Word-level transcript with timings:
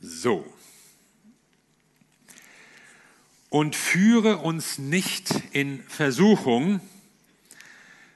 So. 0.00 0.46
Und 3.48 3.76
führe 3.76 4.38
uns 4.38 4.78
nicht 4.78 5.30
in 5.52 5.82
Versuchung, 5.84 6.80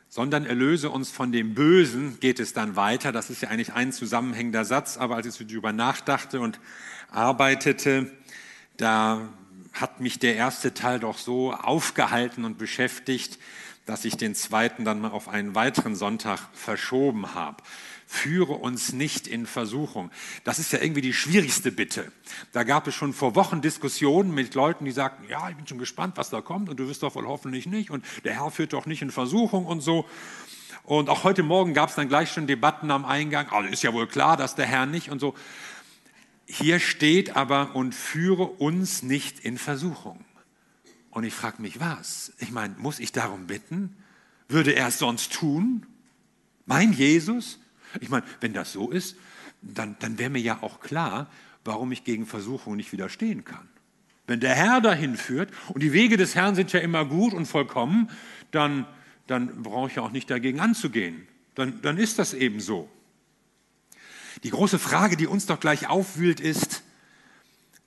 sondern 0.09 0.47
erlöse 0.47 0.91
uns 0.91 1.11
von 1.11 1.33
dem 1.33 1.55
Bösen, 1.55 2.21
geht 2.21 2.39
es 2.39 2.53
dann 2.53 2.77
weiter. 2.77 3.11
Das 3.11 3.31
ist 3.31 3.43
ja 3.43 3.49
eigentlich 3.49 3.73
ein 3.73 3.93
zusammenhängender 3.93 4.65
Satz, 4.65 4.97
aber 4.97 5.17
als 5.17 5.27
ich 5.27 5.47
darüber 5.47 5.73
nachdachte 5.73 6.41
und 6.41 6.61
arbeitete, 7.11 8.13
da 8.77 9.29
hat 9.73 10.01
mich 10.01 10.21
der 10.21 10.37
erste 10.37 10.73
Teil 10.73 11.01
doch 11.01 11.19
so 11.19 11.53
aufgehalten 11.53 12.45
und 12.45 12.59
beschäftigt, 12.59 13.39
dass 13.87 14.05
ich 14.05 14.17
den 14.17 14.37
zweiten 14.37 14.85
dann 14.85 15.01
mal 15.01 15.11
auf 15.11 15.29
einen 15.29 15.55
weiteren 15.55 15.97
Sonntag 15.97 16.39
verschoben 16.53 17.35
habe. 17.35 17.63
Führe 18.15 18.53
uns 18.53 18.93
nicht 18.93 19.27
in 19.27 19.45
Versuchung. 19.45 20.11
Das 20.45 20.61
ist 20.61 20.73
ja 20.73 20.81
irgendwie 20.81 21.01
die 21.01 21.13
schwierigste 21.13 21.73
Bitte. 21.73 22.13
Da 22.53 22.63
gab 22.63 22.87
es 22.87 22.95
schon 22.95 23.13
vor 23.13 23.35
Wochen 23.35 23.61
Diskussionen 23.61 24.33
mit 24.33 24.55
Leuten, 24.55 24.85
die 24.85 24.93
sagten, 24.93 25.29
ja, 25.29 25.51
ich 25.51 25.57
bin 25.57 25.67
schon 25.67 25.79
gespannt, 25.79 26.17
was 26.17 26.31
da 26.31 26.41
kommt 26.41 26.69
und 26.69 26.79
du 26.79 26.89
wirst 26.89 27.03
doch 27.03 27.17
wohl 27.17 27.27
hoffentlich 27.27 27.67
nicht 27.67 27.91
und 27.91 28.05
der 28.23 28.35
Herr 28.35 28.53
führt 28.53 28.73
doch 28.73 28.87
nicht 28.87 29.03
in 29.03 29.11
Versuchung 29.11 29.67
und 29.67 29.81
so. 29.81 30.09
Und 30.85 31.09
auch 31.11 31.25
heute 31.25 31.43
Morgen 31.43 31.75
gab 31.75 31.89
es 31.89 31.97
dann 31.97 32.09
gleich 32.09 32.31
schon 32.31 32.47
Debatten 32.47 32.93
am 32.93 33.05
Eingang. 33.05 33.49
Also 33.51 33.69
ist 33.69 33.83
ja 33.83 33.93
wohl 33.93 34.07
klar, 34.07 34.37
dass 34.37 34.55
der 34.55 34.67
Herr 34.67 34.87
nicht 34.87 35.11
und 35.11 35.19
so. 35.19 35.35
Hier 36.47 36.79
steht 36.79 37.35
aber, 37.35 37.75
und 37.75 37.97
führe 37.97 38.45
uns 38.45 39.03
nicht 39.03 39.41
in 39.41 39.59
Versuchung. 39.59 40.25
Und 41.11 41.25
ich 41.25 41.35
frage 41.35 41.61
mich, 41.61 41.81
was? 41.81 42.33
Ich 42.39 42.53
meine, 42.53 42.77
muss 42.79 43.01
ich 43.01 43.11
darum 43.11 43.49
bitten? 43.49 43.97
Würde 44.49 44.73
er 44.73 44.89
es 44.89 44.99
sonst 44.99 45.33
tun? 45.33 45.85
Mein 46.65 46.93
Jesus? 46.93 47.59
Ich 48.01 48.09
meine, 48.09 48.25
wenn 48.41 48.53
das 48.53 48.73
so 48.73 48.91
ist, 48.91 49.17
dann, 49.63 49.97
dann 50.01 50.19
wäre 50.19 50.31
mir 50.31 50.41
ja 50.41 50.63
auch 50.63 50.81
klar, 50.81 51.31
warum 51.65 51.93
ich 51.93 52.05
gegen 52.05 52.27
Versuchung 52.27 52.77
nicht 52.77 52.93
widerstehen 52.93 53.45
kann. 53.45 53.69
Wenn 54.27 54.41
der 54.41 54.55
Herr 54.55 54.81
dahin 54.81 55.17
führt 55.17 55.51
und 55.69 55.83
die 55.83 55.93
Wege 55.93 56.17
des 56.17 56.35
Herrn 56.35 56.55
sind 56.55 56.73
ja 56.73 56.81
immer 56.81 57.05
gut 57.05 57.35
und 57.35 57.47
vollkommen, 57.47 58.11
dann, 58.51 58.87
dann 59.27 59.63
brauche 59.63 59.89
ich 59.89 59.97
ja 59.97 60.03
auch 60.03 60.13
nicht 60.13 60.31
dagegen 60.31 60.61
anzugehen. 60.61 61.27
Dann, 61.55 61.81
dann 61.83 61.99
ist 61.99 62.19
das 62.19 62.35
eben 62.35 62.61
so. 62.61 62.89
Die 64.43 64.51
große 64.51 64.79
Frage, 64.79 65.17
die 65.17 65.27
uns 65.27 65.47
doch 65.47 65.61
gleich 65.61 65.89
aufwühlt, 65.89 66.41
ist, 66.41 66.83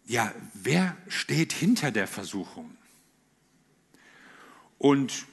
ja, 0.05 0.31
wer 0.53 0.95
steht 1.07 1.53
hinter 1.53 1.91
der 1.91 2.07
Versuchung? 2.07 2.75
Und 4.77 5.25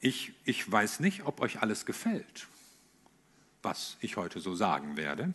ich, 0.00 0.32
ich 0.44 0.70
weiß 0.70 1.00
nicht, 1.00 1.26
ob 1.26 1.40
euch 1.40 1.62
alles 1.62 1.86
gefällt, 1.86 2.48
was 3.62 3.96
ich 4.00 4.16
heute 4.16 4.40
so 4.40 4.54
sagen 4.54 4.96
werde. 4.96 5.34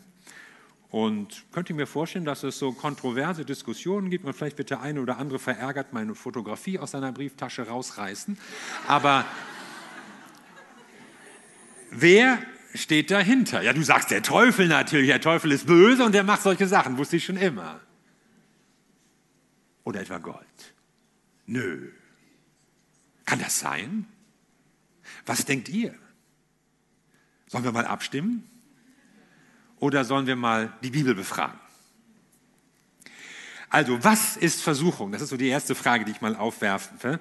Und 0.89 1.43
könnt 1.51 1.69
ihr 1.69 1.75
mir 1.75 1.87
vorstellen, 1.87 2.25
dass 2.25 2.43
es 2.43 2.57
so 2.57 2.71
kontroverse 2.71 3.43
Diskussionen 3.43 4.09
gibt 4.09 4.23
und 4.25 4.33
vielleicht 4.33 4.57
wird 4.57 4.69
der 4.69 4.81
eine 4.81 5.01
oder 5.01 5.17
andere 5.17 5.39
verärgert 5.39 5.93
meine 5.93 6.15
Fotografie 6.15 6.79
aus 6.79 6.91
seiner 6.91 7.11
Brieftasche 7.11 7.67
rausreißen. 7.67 8.37
Aber 8.87 9.25
wer 11.91 12.39
steht 12.73 13.11
dahinter? 13.11 13.61
Ja, 13.61 13.73
du 13.73 13.83
sagst 13.83 14.11
der 14.11 14.23
Teufel 14.23 14.67
natürlich, 14.67 15.07
der 15.07 15.21
Teufel 15.21 15.51
ist 15.51 15.67
böse 15.67 16.05
und 16.05 16.13
der 16.13 16.23
macht 16.23 16.43
solche 16.43 16.67
Sachen, 16.67 16.97
wusste 16.97 17.17
ich 17.17 17.25
schon 17.25 17.37
immer. 17.37 17.81
Oder 19.83 20.01
etwa 20.01 20.17
Gott? 20.17 20.45
Nö. 21.45 21.91
Kann 23.25 23.39
das 23.39 23.59
sein? 23.59 24.07
Was 25.25 25.45
denkt 25.45 25.69
ihr? 25.69 25.95
Sollen 27.55 27.63
wir 27.63 27.71
mal 27.71 27.85
abstimmen? 27.85 28.43
Oder 29.79 30.03
sollen 30.03 30.27
wir 30.27 30.35
mal 30.35 30.73
die 30.83 30.89
Bibel 30.89 31.15
befragen? 31.15 31.57
Also, 33.69 34.03
was 34.03 34.35
ist 34.35 34.61
Versuchung? 34.61 35.13
Das 35.13 35.21
ist 35.21 35.29
so 35.29 35.37
die 35.37 35.47
erste 35.47 35.73
Frage, 35.73 36.03
die 36.03 36.11
ich 36.11 36.19
mal 36.19 36.35
aufwerfen 36.35 37.01
will. 37.01 37.19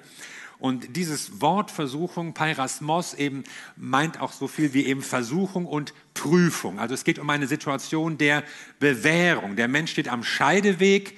Und 0.59 0.97
dieses 0.97 1.39
Wort 1.39 1.71
Versuchung, 1.71 2.33
Pairasmos, 2.33 3.13
eben 3.13 3.45
meint 3.77 4.19
auch 4.19 4.33
so 4.33 4.49
viel 4.49 4.73
wie 4.73 4.85
eben 4.85 5.01
Versuchung 5.01 5.65
und 5.65 5.93
Prüfung. 6.13 6.79
Also 6.79 6.95
es 6.95 7.05
geht 7.05 7.17
um 7.17 7.29
eine 7.29 7.47
Situation 7.47 8.17
der 8.17 8.43
Bewährung. 8.79 9.55
Der 9.55 9.69
Mensch 9.69 9.91
steht 9.91 10.09
am 10.09 10.25
Scheideweg, 10.25 11.17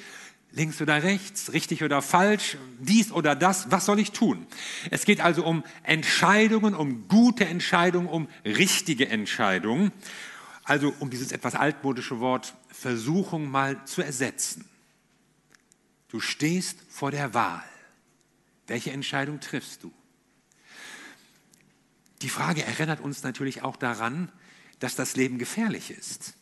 links 0.52 0.82
oder 0.82 1.04
rechts, 1.04 1.54
richtig 1.54 1.84
oder 1.84 2.02
falsch, 2.02 2.58
dies 2.80 3.12
oder 3.12 3.36
das, 3.36 3.72
was 3.72 3.86
soll 3.86 4.00
ich 4.00 4.12
tun? 4.12 4.48
Es 4.92 5.06
geht 5.06 5.22
also 5.22 5.46
um 5.46 5.64
Entscheidungen, 5.84 6.74
um 6.74 7.08
gute 7.08 7.46
Entscheidungen, 7.46 8.08
um 8.08 8.28
richtige 8.46 9.08
Entscheidungen. 9.10 9.92
Also 10.64 10.94
um 11.00 11.10
dieses 11.10 11.32
etwas 11.32 11.56
altmodische 11.56 12.20
Wort 12.20 12.54
Versuchung 12.70 13.50
mal 13.50 13.84
zu 13.86 14.02
ersetzen. 14.02 14.66
Du 16.10 16.20
stehst 16.20 16.78
vor 16.90 17.12
der 17.12 17.34
Wahl. 17.34 17.64
Welche 18.68 18.92
Entscheidung 18.92 19.40
triffst 19.40 19.84
du? 19.84 19.94
Die 22.22 22.30
Frage 22.30 22.64
erinnert 22.64 23.00
uns 23.00 23.24
natürlich 23.24 23.62
auch 23.62 23.76
daran, 23.76 24.32
dass 24.80 24.96
das 24.96 25.16
Leben 25.16 25.38
gefährlich 25.38 25.92
ist. 25.92 26.34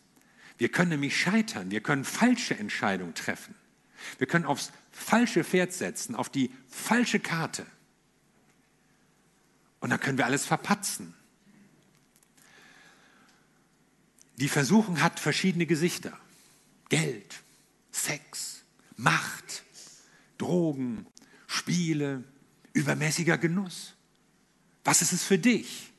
Wir 0.58 0.70
können 0.70 0.90
nämlich 0.90 1.20
scheitern, 1.20 1.70
wir 1.70 1.82
können 1.82 2.06
falsche 2.06 2.58
Entscheidungen 2.58 3.14
treffen. 3.14 3.56
Wir 4.18 4.28
können 4.28 4.46
aufs 4.46 4.72
falsche 4.92 5.44
Pferd 5.44 5.74
setzen, 5.74 6.16
auf 6.16 6.30
die 6.30 6.52
falsche 6.68 7.20
Karte. 7.20 7.66
Und 9.80 9.90
dann 9.90 10.00
können 10.00 10.18
wir 10.18 10.26
alles 10.26 10.46
verpatzen. 10.46 11.14
Die 14.38 14.50
Versuchung 14.50 15.02
hat 15.02 15.20
verschiedene 15.20 15.66
Gesichter. 15.66 16.18
Geld, 16.90 17.36
Sex, 17.92 18.64
Macht, 18.98 19.64
Drogen, 20.38 21.08
Spiele, 21.48 22.24
übermäßiger 22.74 23.38
Genuss. 23.38 23.94
Was 24.84 25.02
ist 25.02 25.14
es 25.14 25.24
für 25.24 25.38
dich? 25.38 25.92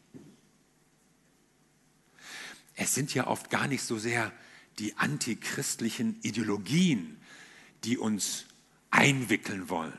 Es 2.75 2.95
sind 2.95 3.15
ja 3.15 3.27
oft 3.27 3.51
gar 3.51 3.67
nicht 3.67 3.83
so 3.83 3.99
sehr 3.99 4.33
die 4.79 4.97
antichristlichen 4.97 6.21
Ideologien, 6.21 7.16
die 7.87 7.99
uns 7.99 8.47
einwickeln 8.91 9.69
wollen. 9.69 9.97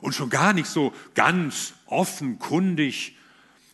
Und 0.00 0.14
schon 0.14 0.30
gar 0.30 0.52
nicht 0.52 0.68
so 0.68 0.92
ganz 1.14 1.74
offenkundig 1.86 3.16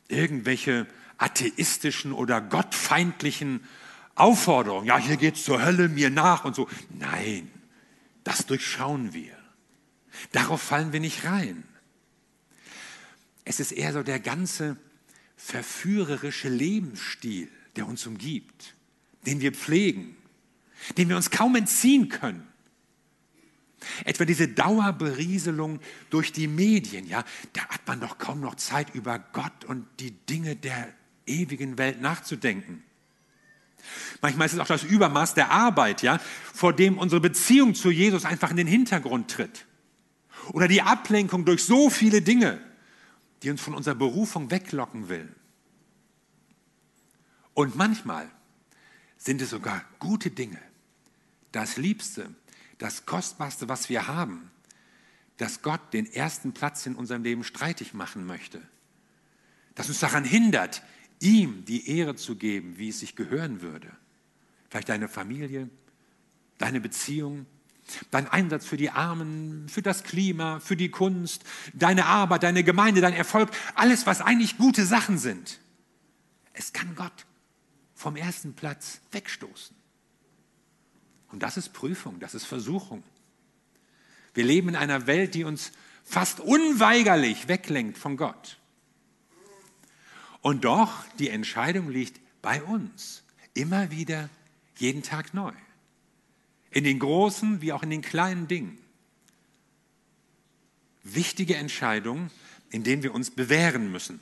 irgendwelche 0.09 0.87
atheistischen 1.19 2.13
oder 2.13 2.41
gottfeindlichen 2.41 3.65
Aufforderungen. 4.15 4.87
Ja, 4.87 4.99
hier 4.99 5.17
geht's 5.17 5.45
zur 5.45 5.65
Hölle, 5.65 5.89
mir 5.89 6.11
nach 6.11 6.45
und 6.45 6.55
so. 6.55 6.69
Nein, 6.91 7.51
das 8.23 8.47
durchschauen 8.47 9.13
wir. 9.13 9.37
Darauf 10.33 10.63
fallen 10.63 10.93
wir 10.93 11.01
nicht 11.01 11.25
rein. 11.25 11.65
Es 13.45 13.61
ist 13.61 13.73
eher 13.73 13.93
so 13.93 14.03
der 14.03 14.21
ganze 14.21 14.77
verführerische 15.37 16.49
Lebensstil, 16.49 17.51
der 17.77 17.87
uns 17.87 18.07
umgibt, 18.07 18.75
den 19.27 19.41
wir 19.41 19.53
pflegen, 19.53 20.17
den 20.97 21.09
wir 21.09 21.17
uns 21.17 21.31
kaum 21.31 21.57
entziehen 21.57 22.09
können. 22.09 22.47
Etwa 24.05 24.25
diese 24.27 24.49
Dauerberieselung 24.49 25.81
durch 26.11 26.31
die 26.33 26.47
Medien, 26.47 27.07
ja, 27.07 27.25
da 27.55 27.67
hat 27.69 27.87
man 27.87 28.01
doch 28.01 28.19
kaum 28.19 28.41
noch 28.41 28.55
Zeit, 28.57 28.95
über 28.95 29.19
Gott 29.19 29.65
und 29.65 29.87
die 29.99 30.11
Dinge 30.11 30.57
der 30.57 30.93
ewigen 31.27 31.79
Welt 31.79 32.01
nachzudenken. 32.01 32.85
Manchmal 34.21 34.47
ist 34.47 34.55
es 34.55 34.61
auch 34.61 34.67
das 34.67 34.85
Übermaß 34.85 35.35
der 35.35 35.51
Arbeit, 35.51 36.03
ja, 36.03 36.19
vor 36.53 36.73
dem 36.73 36.99
unsere 36.99 37.21
Beziehung 37.21 37.75
zu 37.75 37.91
Jesus 37.91 38.25
einfach 38.25 38.51
in 38.51 38.57
den 38.57 38.67
Hintergrund 38.67 39.31
tritt. 39.31 39.67
Oder 40.53 40.69
die 40.69 40.83
Ablenkung 40.83 41.45
durch 41.45 41.65
so 41.65 41.91
viele 41.91 42.23
Dinge, 42.23 42.61
die 43.43 43.51
uns 43.51 43.61
von 43.61 43.75
unserer 43.75 43.95
Berufung 43.95 44.51
weglocken 44.51 45.09
will. 45.09 45.29
Und 47.55 47.77
manchmal 47.77 48.31
sind 49.17 49.41
es 49.41 49.51
sogar 49.51 49.83
gute 49.99 50.31
Dinge, 50.31 50.61
das 51.53 51.77
Liebste, 51.77 52.35
das 52.85 53.07
Kostbarste, 53.07 53.67
was 53.67 53.89
wir 53.89 54.09
haben, 54.09 54.51
dass 55.39 55.63
Gott 55.63 55.81
den 55.95 56.05
ersten 56.05 56.53
Platz 56.53 56.85
in 56.85 56.97
unserem 56.97 57.23
Leben 57.23 57.43
streitig 57.43 57.95
machen 57.95 58.27
möchte. 58.27 58.61
Das 59.75 59.89
uns 59.89 60.01
daran 60.01 60.23
hindert, 60.23 60.83
ihm 61.19 61.65
die 61.65 61.89
Ehre 61.89 62.15
zu 62.15 62.37
geben, 62.37 62.77
wie 62.77 62.91
es 62.91 63.01
sich 63.01 63.17
gehören 63.17 63.63
würde. 63.63 63.91
Vielleicht 64.69 64.91
deine 64.91 65.09
Familie, 65.09 65.71
deine 66.59 66.79
Beziehung, 66.79 67.47
dein 68.11 68.29
Einsatz 68.29 68.67
für 68.67 68.77
die 68.77 68.91
Armen, 68.91 69.67
für 69.71 69.81
das 69.81 70.05
Klima, 70.05 70.61
für 70.61 70.77
die 70.77 70.91
Kunst, 70.91 71.43
deine 71.73 72.05
Arbeit, 72.05 72.43
deine 72.43 72.65
Gemeinde, 72.65 73.01
dein 73.01 73.15
Erfolg, 73.15 73.51
alles, 73.75 74.05
was 74.05 74.21
eigentlich 74.21 74.59
gute 74.59 74.85
Sachen 74.85 75.17
sind. 75.17 75.59
Es 76.53 76.75
kann 76.75 76.95
Gott 76.95 77.25
vom 77.95 78.17
ersten 78.17 78.53
Platz 78.53 79.01
wegstoßen. 79.11 79.75
Und 81.35 81.43
das 81.43 81.57
ist 81.57 81.73
Prüfung, 81.73 82.21
das 82.21 82.37
ist 82.37 82.45
Versuchung. 82.45 83.03
Wir 84.35 84.45
leben 84.45 84.69
in 84.69 84.77
einer 84.77 85.09
Welt, 85.09 85.35
die 85.35 85.43
uns 85.43 85.73
fast 86.05 86.39
unweigerlich 86.39 87.49
weglenkt 87.49 87.99
von 87.99 88.17
Gott. 88.17 88.57
Und 90.43 90.65
doch, 90.65 90.93
die 91.19 91.31
Entscheidung 91.31 91.91
liegt 91.91 92.21
bei 92.41 92.63
uns. 92.63 93.25
Immer 93.53 93.91
wieder, 93.91 94.31
jeden 94.77 95.03
Tag 95.03 95.35
neu. 95.35 95.51
In 96.71 96.85
den 96.85 97.01
großen 97.01 97.61
wie 97.61 97.73
auch 97.73 97.83
in 97.83 97.91
den 97.91 98.03
kleinen 98.03 98.47
Dingen. 98.47 98.79
Wichtige 101.03 101.57
Entscheidungen, 101.57 102.31
in 102.71 102.85
denen 102.85 103.03
wir 103.03 103.13
uns 103.13 103.33
bewähren 103.33 103.91
müssen. 103.91 104.21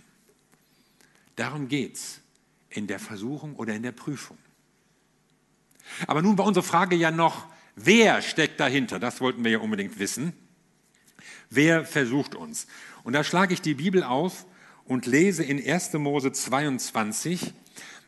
Darum 1.36 1.68
geht 1.68 1.96
es 1.96 2.20
in 2.70 2.86
der 2.86 2.98
Versuchung 2.98 3.54
oder 3.56 3.74
in 3.74 3.82
der 3.82 3.92
Prüfung. 3.92 4.38
Aber 6.06 6.22
nun 6.22 6.38
war 6.38 6.46
unsere 6.46 6.64
Frage 6.64 6.96
ja 6.96 7.10
noch, 7.10 7.46
wer 7.76 8.22
steckt 8.22 8.60
dahinter? 8.60 8.98
Das 8.98 9.20
wollten 9.20 9.44
wir 9.44 9.50
ja 9.52 9.58
unbedingt 9.58 9.98
wissen. 9.98 10.32
Wer 11.50 11.84
versucht 11.84 12.34
uns? 12.34 12.66
Und 13.04 13.12
da 13.12 13.24
schlage 13.24 13.54
ich 13.54 13.60
die 13.60 13.74
Bibel 13.74 14.02
auf 14.02 14.46
und 14.84 15.06
lese 15.06 15.44
in 15.44 15.58
1. 15.58 15.92
Mose 15.94 16.32
22, 16.32 17.52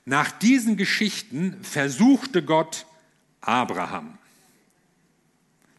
nach 0.06 0.30
diesen 0.30 0.76
Geschichten 0.76 1.62
versuchte 1.62 2.42
Gott 2.42 2.86
Abraham. 3.40 4.18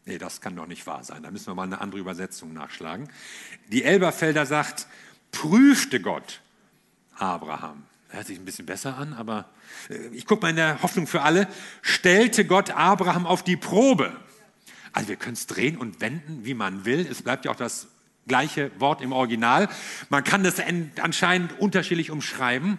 Nee, 0.05 0.19
das 0.19 0.41
kann 0.41 0.55
doch 0.55 0.67
nicht 0.67 0.85
wahr 0.85 1.03
sein. 1.03 1.23
Da 1.23 1.31
müssen 1.31 1.47
wir 1.47 1.55
mal 1.55 1.63
eine 1.63 1.81
andere 1.81 1.99
Übersetzung 1.99 2.53
nachschlagen. 2.53 3.09
Die 3.71 3.83
Elberfelder 3.83 4.45
sagt, 4.45 4.87
prüfte 5.31 5.99
Gott 5.99 6.41
Abraham. 7.15 7.83
Hört 8.09 8.27
sich 8.27 8.37
ein 8.37 8.45
bisschen 8.45 8.65
besser 8.65 8.97
an, 8.97 9.13
aber 9.13 9.49
äh, 9.89 10.07
ich 10.13 10.25
gucke 10.25 10.43
mal 10.43 10.49
in 10.49 10.55
der 10.55 10.81
Hoffnung 10.81 11.07
für 11.07 11.21
alle. 11.21 11.47
Stellte 11.81 12.45
Gott 12.45 12.71
Abraham 12.71 13.25
auf 13.25 13.43
die 13.43 13.57
Probe. 13.57 14.15
Also 14.93 15.09
wir 15.09 15.15
können 15.17 15.33
es 15.33 15.47
drehen 15.47 15.77
und 15.77 15.99
wenden, 16.01 16.45
wie 16.45 16.53
man 16.53 16.85
will. 16.85 17.05
Es 17.09 17.21
bleibt 17.21 17.45
ja 17.45 17.51
auch 17.51 17.55
das 17.55 17.87
gleiche 18.27 18.71
Wort 18.79 19.01
im 19.01 19.11
Original. 19.11 19.67
Man 20.09 20.23
kann 20.23 20.43
das 20.43 20.55
anscheinend 21.01 21.59
unterschiedlich 21.59 22.11
umschreiben, 22.11 22.77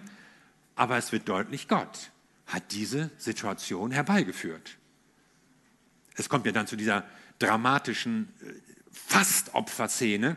aber 0.75 0.97
es 0.97 1.13
wird 1.13 1.29
deutlich, 1.29 1.69
Gott 1.69 2.11
hat 2.47 2.73
diese 2.73 3.11
Situation 3.19 3.91
herbeigeführt. 3.91 4.77
Es 6.15 6.29
kommt 6.29 6.47
ja 6.47 6.53
dann 6.53 6.67
zu 6.67 6.77
dieser 6.77 7.05
dramatischen 7.39 8.33
äh, 8.41 8.53
Fastopferszene, 8.93 10.37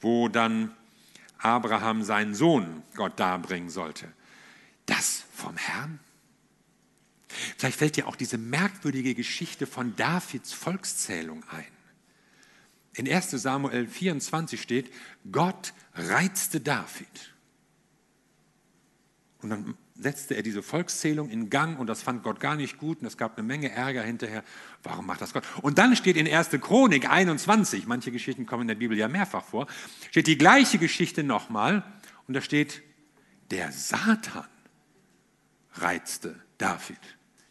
wo 0.00 0.28
dann 0.28 0.74
Abraham 1.38 2.02
seinen 2.02 2.34
Sohn 2.34 2.82
Gott 2.94 3.18
darbringen 3.20 3.70
sollte. 3.70 4.12
Das 4.86 5.24
vom 5.32 5.56
Herrn? 5.56 6.00
Vielleicht 7.58 7.78
fällt 7.78 7.96
dir 7.96 8.06
auch 8.06 8.16
diese 8.16 8.38
merkwürdige 8.38 9.14
Geschichte 9.14 9.66
von 9.66 9.94
Davids 9.96 10.52
Volkszählung 10.52 11.44
ein. 11.50 11.66
In 12.94 13.10
1 13.10 13.30
Samuel 13.32 13.86
24 13.86 14.60
steht, 14.60 14.90
Gott 15.30 15.74
reizte 15.94 16.60
David. 16.60 17.34
Und 19.42 19.50
dann 19.50 19.74
setzte 19.98 20.34
er 20.34 20.42
diese 20.42 20.62
Volkszählung 20.62 21.30
in 21.30 21.50
Gang 21.50 21.78
und 21.78 21.86
das 21.86 22.02
fand 22.02 22.22
Gott 22.22 22.40
gar 22.40 22.56
nicht 22.56 22.78
gut 22.78 23.00
und 23.00 23.06
es 23.06 23.16
gab 23.16 23.36
eine 23.36 23.46
Menge 23.46 23.70
Ärger 23.70 24.02
hinterher. 24.02 24.44
Warum 24.82 25.06
macht 25.06 25.20
das 25.20 25.32
Gott? 25.32 25.44
Und 25.62 25.78
dann 25.78 25.96
steht 25.96 26.16
in 26.16 26.28
1. 26.28 26.50
Chronik 26.60 27.08
21, 27.08 27.86
manche 27.86 28.12
Geschichten 28.12 28.46
kommen 28.46 28.62
in 28.62 28.68
der 28.68 28.74
Bibel 28.74 28.96
ja 28.96 29.08
mehrfach 29.08 29.44
vor, 29.44 29.66
steht 30.10 30.26
die 30.26 30.38
gleiche 30.38 30.78
Geschichte 30.78 31.22
nochmal 31.22 31.82
und 32.26 32.34
da 32.34 32.40
steht, 32.40 32.82
der 33.50 33.72
Satan 33.72 34.46
reizte 35.74 36.40
David. 36.58 36.98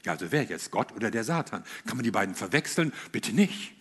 Ja, 0.04 0.14
also 0.14 0.32
wer 0.32 0.44
jetzt, 0.44 0.72
Gott 0.72 0.92
oder 0.92 1.10
der 1.10 1.24
Satan? 1.24 1.64
Kann 1.86 1.98
man 1.98 2.04
die 2.04 2.12
beiden 2.12 2.36
verwechseln? 2.36 2.94
Bitte 3.12 3.34
nicht. 3.34 3.74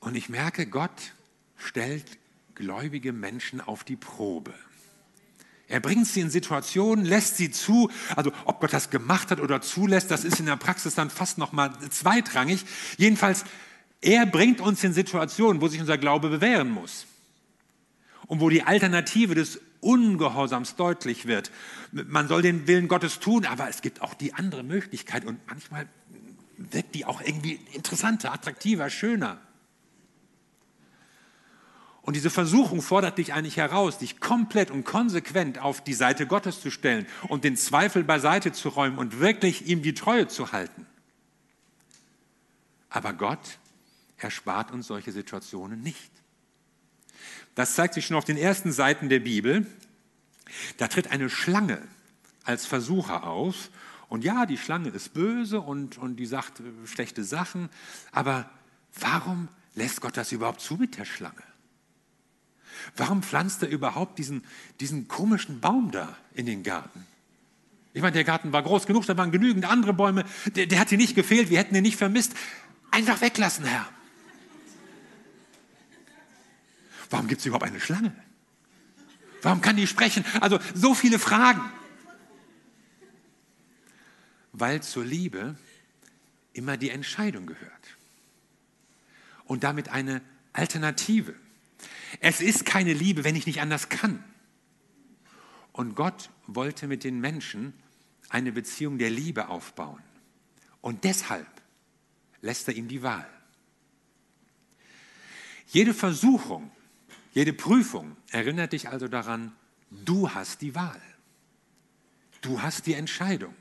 Und 0.00 0.16
ich 0.16 0.28
merke, 0.28 0.66
Gott 0.66 1.12
stellt 1.56 2.18
gläubige 2.60 3.12
Menschen 3.12 3.60
auf 3.60 3.82
die 3.82 3.96
Probe. 3.96 4.54
Er 5.66 5.80
bringt 5.80 6.06
sie 6.06 6.20
in 6.20 6.30
Situationen, 6.30 7.04
lässt 7.04 7.36
sie 7.36 7.50
zu. 7.50 7.90
Also 8.16 8.32
ob 8.44 8.60
Gott 8.60 8.72
das 8.72 8.90
gemacht 8.90 9.30
hat 9.30 9.40
oder 9.40 9.60
zulässt, 9.60 10.10
das 10.10 10.24
ist 10.24 10.40
in 10.40 10.46
der 10.46 10.56
Praxis 10.56 10.94
dann 10.94 11.10
fast 11.10 11.38
noch 11.38 11.52
mal 11.52 11.72
zweitrangig. 11.90 12.64
Jedenfalls, 12.98 13.44
er 14.00 14.26
bringt 14.26 14.60
uns 14.60 14.82
in 14.82 14.92
Situationen, 14.92 15.62
wo 15.62 15.68
sich 15.68 15.80
unser 15.80 15.96
Glaube 15.96 16.28
bewähren 16.28 16.70
muss 16.70 17.06
und 18.26 18.40
wo 18.40 18.48
die 18.48 18.62
Alternative 18.62 19.34
des 19.34 19.60
Ungehorsams 19.80 20.76
deutlich 20.76 21.26
wird. 21.26 21.50
Man 21.92 22.28
soll 22.28 22.42
den 22.42 22.66
Willen 22.66 22.88
Gottes 22.88 23.20
tun, 23.20 23.46
aber 23.46 23.68
es 23.68 23.80
gibt 23.80 24.02
auch 24.02 24.14
die 24.14 24.34
andere 24.34 24.62
Möglichkeit 24.62 25.24
und 25.24 25.38
manchmal 25.46 25.86
wirkt 26.56 26.94
die 26.94 27.04
auch 27.04 27.22
irgendwie 27.22 27.60
interessanter, 27.72 28.32
attraktiver, 28.32 28.90
schöner. 28.90 29.40
Und 32.02 32.16
diese 32.16 32.30
Versuchung 32.30 32.80
fordert 32.80 33.18
dich 33.18 33.34
eigentlich 33.34 33.58
heraus, 33.58 33.98
dich 33.98 34.20
komplett 34.20 34.70
und 34.70 34.84
konsequent 34.84 35.58
auf 35.58 35.84
die 35.84 35.94
Seite 35.94 36.26
Gottes 36.26 36.60
zu 36.60 36.70
stellen 36.70 37.06
und 37.28 37.44
den 37.44 37.56
Zweifel 37.56 38.04
beiseite 38.04 38.52
zu 38.52 38.70
räumen 38.70 38.98
und 38.98 39.20
wirklich 39.20 39.66
ihm 39.66 39.82
die 39.82 39.94
Treue 39.94 40.26
zu 40.26 40.52
halten. 40.52 40.86
Aber 42.88 43.12
Gott 43.12 43.58
erspart 44.16 44.72
uns 44.72 44.86
solche 44.86 45.12
Situationen 45.12 45.82
nicht. 45.82 46.10
Das 47.54 47.74
zeigt 47.74 47.94
sich 47.94 48.06
schon 48.06 48.16
auf 48.16 48.24
den 48.24 48.36
ersten 48.36 48.72
Seiten 48.72 49.08
der 49.08 49.20
Bibel. 49.20 49.66
Da 50.78 50.88
tritt 50.88 51.10
eine 51.10 51.28
Schlange 51.28 51.80
als 52.44 52.66
Versucher 52.66 53.24
auf. 53.24 53.70
Und 54.08 54.24
ja, 54.24 54.46
die 54.46 54.58
Schlange 54.58 54.88
ist 54.88 55.12
böse 55.14 55.60
und, 55.60 55.98
und 55.98 56.16
die 56.16 56.26
sagt 56.26 56.62
schlechte 56.86 57.22
Sachen. 57.22 57.68
Aber 58.10 58.50
warum 58.98 59.48
lässt 59.74 60.00
Gott 60.00 60.16
das 60.16 60.32
überhaupt 60.32 60.60
zu 60.60 60.74
mit 60.74 60.96
der 60.96 61.04
Schlange? 61.04 61.42
Warum 62.96 63.22
pflanzt 63.22 63.62
er 63.62 63.68
überhaupt 63.68 64.18
diesen, 64.18 64.44
diesen 64.80 65.08
komischen 65.08 65.60
Baum 65.60 65.90
da 65.90 66.16
in 66.34 66.46
den 66.46 66.62
Garten? 66.62 67.06
Ich 67.92 68.02
meine, 68.02 68.12
der 68.12 68.24
Garten 68.24 68.52
war 68.52 68.62
groß 68.62 68.86
genug, 68.86 69.04
da 69.06 69.16
waren 69.16 69.32
genügend 69.32 69.64
andere 69.64 69.92
Bäume. 69.92 70.24
Der, 70.54 70.66
der 70.66 70.78
hat 70.78 70.90
hier 70.90 70.98
nicht 70.98 71.14
gefehlt, 71.14 71.50
wir 71.50 71.58
hätten 71.58 71.74
ihn 71.74 71.82
nicht 71.82 71.96
vermisst. 71.96 72.34
Einfach 72.90 73.20
weglassen, 73.20 73.64
Herr. 73.64 73.88
Warum 77.10 77.26
gibt 77.26 77.40
es 77.40 77.46
überhaupt 77.46 77.64
eine 77.64 77.80
Schlange? 77.80 78.14
Warum 79.42 79.60
kann 79.60 79.76
die 79.76 79.86
sprechen? 79.86 80.24
Also 80.40 80.60
so 80.74 80.94
viele 80.94 81.18
Fragen. 81.18 81.60
Weil 84.52 84.82
zur 84.82 85.04
Liebe 85.04 85.56
immer 86.52 86.76
die 86.76 86.90
Entscheidung 86.90 87.46
gehört. 87.46 87.96
Und 89.44 89.64
damit 89.64 89.88
eine 89.88 90.22
Alternative. 90.52 91.34
Es 92.18 92.40
ist 92.40 92.66
keine 92.66 92.92
Liebe, 92.92 93.24
wenn 93.24 93.36
ich 93.36 93.46
nicht 93.46 93.60
anders 93.60 93.88
kann. 93.88 94.24
Und 95.72 95.94
Gott 95.94 96.30
wollte 96.46 96.88
mit 96.88 97.04
den 97.04 97.20
Menschen 97.20 97.72
eine 98.28 98.52
Beziehung 98.52 98.98
der 98.98 99.10
Liebe 99.10 99.48
aufbauen. 99.48 100.02
Und 100.80 101.04
deshalb 101.04 101.46
lässt 102.42 102.68
er 102.68 102.74
ihm 102.74 102.88
die 102.88 103.02
Wahl. 103.02 103.28
Jede 105.68 105.94
Versuchung, 105.94 106.70
jede 107.32 107.52
Prüfung 107.52 108.16
erinnert 108.30 108.72
dich 108.72 108.88
also 108.88 109.06
daran, 109.06 109.52
du 109.90 110.30
hast 110.30 110.62
die 110.62 110.74
Wahl. 110.74 111.00
Du 112.40 112.62
hast 112.62 112.86
die 112.86 112.94
Entscheidung. 112.94 113.54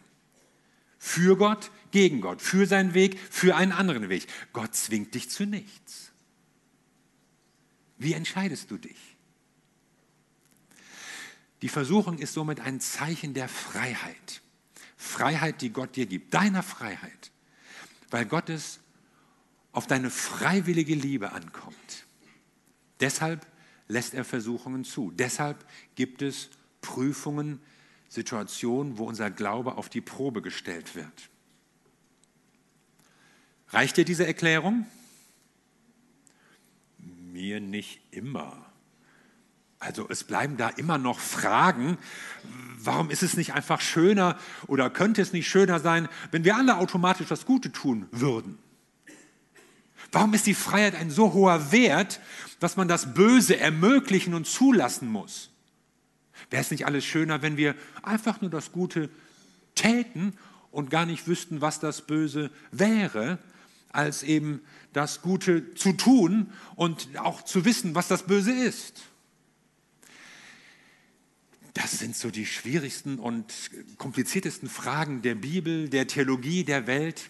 Für 0.97 1.37
Gott, 1.37 1.71
gegen 1.91 2.21
Gott, 2.21 2.41
für 2.41 2.65
seinen 2.65 2.93
Weg, 2.93 3.19
für 3.29 3.55
einen 3.55 3.71
anderen 3.71 4.09
Weg. 4.09 4.27
Gott 4.53 4.75
zwingt 4.75 5.13
dich 5.15 5.29
zu 5.29 5.45
nichts. 5.45 6.11
Wie 7.99 8.13
entscheidest 8.13 8.71
du 8.71 8.77
dich? 8.77 8.97
Die 11.61 11.69
Versuchung 11.69 12.17
ist 12.17 12.33
somit 12.33 12.61
ein 12.61 12.79
Zeichen 12.79 13.33
der 13.33 13.49
Freiheit. 13.49 14.41
Freiheit, 14.95 15.61
die 15.61 15.69
Gott 15.69 15.95
dir 15.95 16.05
gibt, 16.05 16.33
deiner 16.33 16.63
Freiheit, 16.63 17.31
weil 18.09 18.25
Gott 18.25 18.49
es 18.49 18.79
auf 19.71 19.85
deine 19.85 20.09
freiwillige 20.09 20.95
Liebe 20.95 21.31
ankommt. 21.33 22.05
Deshalb 22.99 23.45
lässt 23.87 24.13
er 24.13 24.25
Versuchungen 24.25 24.83
zu. 24.83 25.11
Deshalb 25.11 25.65
gibt 25.95 26.21
es 26.21 26.49
Prüfungen, 26.81 27.61
Situationen, 28.07 28.97
wo 28.97 29.05
unser 29.05 29.29
Glaube 29.29 29.75
auf 29.75 29.89
die 29.89 30.01
Probe 30.01 30.41
gestellt 30.41 30.95
wird. 30.95 31.29
Reicht 33.69 33.97
dir 33.97 34.05
diese 34.05 34.25
Erklärung? 34.25 34.85
Mir 37.39 37.61
nicht 37.61 38.01
immer. 38.11 38.65
Also 39.79 40.07
es 40.09 40.25
bleiben 40.25 40.57
da 40.57 40.67
immer 40.67 40.97
noch 40.97 41.19
Fragen. 41.19 41.97
Warum 42.77 43.09
ist 43.09 43.23
es 43.23 43.37
nicht 43.37 43.53
einfach 43.53 43.79
schöner 43.79 44.37
oder 44.67 44.89
könnte 44.89 45.21
es 45.21 45.31
nicht 45.31 45.47
schöner 45.47 45.79
sein, 45.79 46.09
wenn 46.31 46.43
wir 46.43 46.57
alle 46.57 46.77
automatisch 46.77 47.29
das 47.29 47.45
Gute 47.45 47.71
tun 47.71 48.07
würden? 48.11 48.57
Warum 50.11 50.33
ist 50.33 50.47
die 50.47 50.53
Freiheit 50.53 50.95
ein 50.95 51.11
so 51.11 51.31
hoher 51.31 51.71
Wert, 51.71 52.19
dass 52.59 52.75
man 52.75 52.89
das 52.89 53.13
Böse 53.13 53.57
ermöglichen 53.57 54.33
und 54.33 54.45
zulassen 54.45 55.09
muss? 55.09 55.49
Wäre 56.49 56.61
es 56.61 56.71
nicht 56.71 56.85
alles 56.85 57.05
schöner, 57.05 57.41
wenn 57.41 57.55
wir 57.55 57.73
einfach 58.03 58.41
nur 58.41 58.49
das 58.49 58.73
Gute 58.73 59.09
täten 59.75 60.33
und 60.71 60.89
gar 60.89 61.05
nicht 61.05 61.25
wüssten, 61.27 61.61
was 61.61 61.79
das 61.79 62.01
Böse 62.05 62.51
wäre, 62.71 63.37
als 63.91 64.23
eben 64.23 64.61
das 64.93 65.21
Gute 65.21 65.73
zu 65.75 65.93
tun 65.93 66.51
und 66.75 67.17
auch 67.17 67.43
zu 67.43 67.65
wissen, 67.65 67.95
was 67.95 68.07
das 68.07 68.23
Böse 68.23 68.51
ist. 68.51 69.03
das 71.73 71.99
sind 71.99 72.15
so 72.15 72.29
die 72.29 72.45
schwierigsten 72.45 73.19
und 73.19 73.71
kompliziertesten 73.97 74.67
Fragen 74.67 75.21
der 75.21 75.35
Bibel, 75.35 75.87
der 75.87 76.07
Theologie, 76.07 76.65
der 76.65 76.87
Welt. 76.87 77.29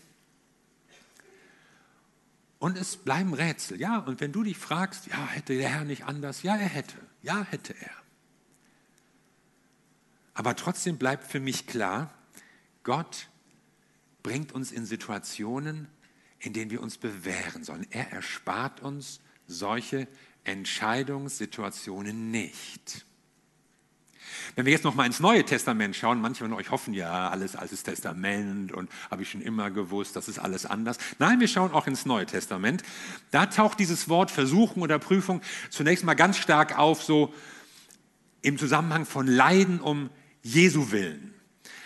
Und 2.58 2.78
es 2.78 2.98
bleiben 2.98 3.34
Rätsel. 3.34 3.80
Ja, 3.80 4.00
und 4.00 4.22
wenn 4.22 4.32
du 4.32 4.44
dich 4.44 4.58
fragst, 4.58 5.08
ja, 5.08 5.28
hätte 5.28 5.56
der 5.56 5.70
Herr 5.70 5.86
nicht 5.86 6.06
anders? 6.06 6.42
Ja, 6.42 6.56
er 6.56 6.68
hätte. 6.68 6.96
Ja, 7.22 7.44
hätte 7.44 7.76
er. 7.80 7.92
Aber 10.34 10.56
trotzdem 10.56 10.98
bleibt 10.98 11.30
für 11.30 11.40
mich 11.40 11.68
klar, 11.68 12.14
Gott 12.84 13.28
bringt 14.24 14.52
uns 14.52 14.72
in 14.72 14.86
Situationen, 14.86 15.88
in 16.40 16.54
denen 16.54 16.72
wir 16.72 16.82
uns 16.82 16.98
bewähren 16.98 17.64
sollen. 17.64 17.86
Er 17.90 18.12
erspart 18.12 18.82
uns 18.82 19.20
solche 19.48 20.08
Entscheidungssituationen 20.44 22.32
nicht. 22.32 23.06
Wenn 24.56 24.66
wir 24.66 24.74
jetzt 24.74 24.84
noch 24.84 24.96
mal 24.96 25.06
ins 25.06 25.20
Neue 25.20 25.44
Testament 25.44 25.96
schauen, 25.96 26.22
manche 26.22 26.44
von 26.44 26.54
euch 26.54 26.72
hoffen 26.72 26.94
ja, 26.94 27.30
alles 27.30 27.56
altes 27.56 27.84
Testament 27.84 28.72
und 28.72 28.90
habe 29.10 29.24
ich 29.24 29.32
schon 29.32 29.42
immer 29.42 29.72
gewusst, 29.72 30.16
das 30.16 30.28
ist 30.28 30.40
alles 30.40 30.66
anders. 30.66 30.98
Nein, 31.18 31.40
wir 31.40 31.48
schauen 31.48 31.72
auch 31.72 31.88
ins 31.88 32.06
Neue 32.06 32.26
Testament. 32.26 32.84
Da 33.32 33.48
taucht 33.48 33.80
dieses 33.80 34.10
Wort 34.10 34.32
Versuchung 34.32 34.84
oder 34.84 35.00
Prüfung 35.00 35.42
zunächst 35.70 36.04
mal 36.04 36.14
ganz 36.14 36.38
stark 36.38 36.78
auf, 36.78 37.04
so 37.04 37.34
im 38.42 38.58
Zusammenhang 38.58 39.06
von 39.06 39.28
Leiden 39.28 39.82
um 39.82 40.10
Jesu 40.44 40.92
willen. 40.92 41.34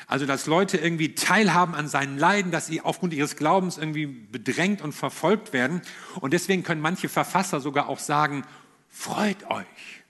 Also, 0.07 0.25
dass 0.25 0.45
Leute 0.47 0.77
irgendwie 0.77 1.15
teilhaben 1.15 1.75
an 1.75 1.87
seinen 1.87 2.17
Leiden, 2.17 2.51
dass 2.51 2.67
sie 2.67 2.81
aufgrund 2.81 3.13
ihres 3.13 3.35
Glaubens 3.35 3.77
irgendwie 3.77 4.05
bedrängt 4.05 4.81
und 4.81 4.91
verfolgt 4.91 5.53
werden. 5.53 5.81
Und 6.19 6.33
deswegen 6.33 6.63
können 6.63 6.81
manche 6.81 7.09
Verfasser 7.09 7.59
sogar 7.59 7.87
auch 7.87 7.99
sagen, 7.99 8.43
freut 8.89 9.49
euch. 9.49 10.03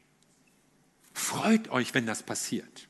Freut 1.14 1.70
euch, 1.70 1.94
wenn 1.94 2.06
das 2.06 2.24
passiert, 2.24 2.88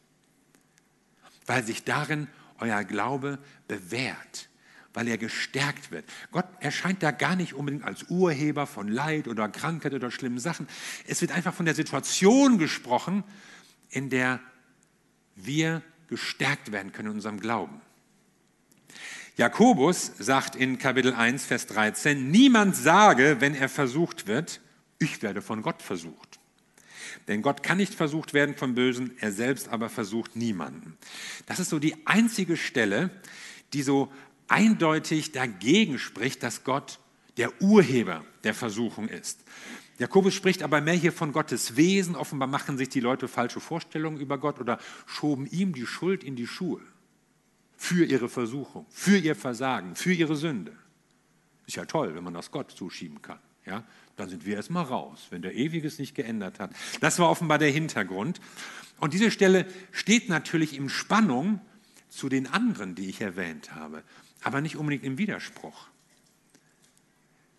weil 1.45 1.63
sich 1.63 1.83
darin 1.83 2.27
euer 2.57 2.83
Glaube 2.85 3.37
bewährt, 3.67 4.49
weil 4.93 5.09
er 5.09 5.17
gestärkt 5.17 5.91
wird. 5.91 6.05
Gott 6.31 6.45
erscheint 6.61 7.03
da 7.03 7.11
gar 7.11 7.35
nicht 7.35 7.53
unbedingt 7.53 7.83
als 7.83 8.03
Urheber 8.03 8.65
von 8.65 8.87
Leid 8.87 9.27
oder 9.27 9.49
Krankheit 9.49 9.93
oder 9.93 10.09
schlimmen 10.09 10.39
Sachen. 10.39 10.67
Es 11.05 11.19
wird 11.19 11.33
einfach 11.33 11.53
von 11.53 11.65
der 11.65 11.75
Situation 11.75 12.57
gesprochen, 12.57 13.25
in 13.89 14.09
der 14.09 14.39
wir 15.35 15.81
gestärkt 16.13 16.71
werden 16.71 16.91
können 16.91 17.09
in 17.09 17.15
unserem 17.15 17.39
Glauben. 17.39 17.81
Jakobus 19.35 20.11
sagt 20.19 20.55
in 20.55 20.77
Kapitel 20.77 21.11
1, 21.11 21.43
Vers 21.43 21.65
13, 21.65 22.29
niemand 22.29 22.75
sage, 22.75 23.37
wenn 23.39 23.55
er 23.55 23.67
versucht 23.67 24.27
wird, 24.27 24.61
ich 24.99 25.23
werde 25.23 25.41
von 25.41 25.63
Gott 25.63 25.81
versucht. 25.81 26.39
Denn 27.27 27.41
Gott 27.41 27.63
kann 27.63 27.77
nicht 27.77 27.95
versucht 27.95 28.35
werden 28.35 28.55
vom 28.55 28.75
Bösen, 28.75 29.17
er 29.19 29.31
selbst 29.31 29.69
aber 29.69 29.89
versucht 29.89 30.35
niemanden. 30.35 30.97
Das 31.47 31.59
ist 31.59 31.69
so 31.69 31.79
die 31.79 32.05
einzige 32.05 32.57
Stelle, 32.57 33.09
die 33.73 33.81
so 33.81 34.11
eindeutig 34.47 35.31
dagegen 35.31 35.97
spricht, 35.97 36.43
dass 36.43 36.63
Gott 36.63 36.99
der 37.37 37.59
Urheber 37.59 38.23
der 38.43 38.53
Versuchung 38.53 39.07
ist. 39.07 39.39
Jakobus 39.99 40.33
spricht 40.33 40.63
aber 40.63 40.81
mehr 40.81 40.95
hier 40.95 41.11
von 41.11 41.31
Gottes 41.31 41.75
Wesen. 41.75 42.15
Offenbar 42.15 42.47
machen 42.47 42.77
sich 42.77 42.89
die 42.89 42.99
Leute 42.99 43.27
falsche 43.27 43.59
Vorstellungen 43.59 44.19
über 44.19 44.37
Gott 44.37 44.59
oder 44.59 44.79
schoben 45.05 45.47
ihm 45.47 45.73
die 45.73 45.85
Schuld 45.85 46.23
in 46.23 46.35
die 46.35 46.47
Schuhe 46.47 46.81
für 47.77 48.05
ihre 48.05 48.29
Versuchung, 48.29 48.85
für 48.89 49.17
ihr 49.17 49.35
Versagen, 49.35 49.95
für 49.95 50.13
ihre 50.13 50.35
Sünde. 50.35 50.73
Ist 51.67 51.75
ja 51.75 51.85
toll, 51.85 52.15
wenn 52.15 52.23
man 52.23 52.33
das 52.33 52.51
Gott 52.51 52.71
zuschieben 52.71 53.21
kann. 53.21 53.39
Ja? 53.65 53.83
dann 54.15 54.29
sind 54.29 54.45
wir 54.45 54.55
erstmal 54.55 54.85
raus, 54.85 55.27
wenn 55.29 55.41
der 55.41 55.55
Ewiges 55.55 55.97
nicht 55.97 56.15
geändert 56.15 56.59
hat. 56.59 56.71
Das 57.01 57.19
war 57.19 57.29
offenbar 57.29 57.57
der 57.57 57.71
Hintergrund. 57.71 58.39
Und 58.99 59.13
diese 59.13 59.31
Stelle 59.31 59.65
steht 59.91 60.29
natürlich 60.29 60.75
in 60.77 60.89
Spannung 60.89 61.61
zu 62.09 62.29
den 62.29 62.47
anderen, 62.47 62.95
die 62.95 63.09
ich 63.09 63.21
erwähnt 63.21 63.73
habe, 63.73 64.03
aber 64.43 64.61
nicht 64.61 64.77
unbedingt 64.77 65.03
im 65.03 65.17
Widerspruch. 65.17 65.87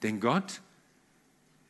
Denn 0.03 0.21
Gott 0.21 0.61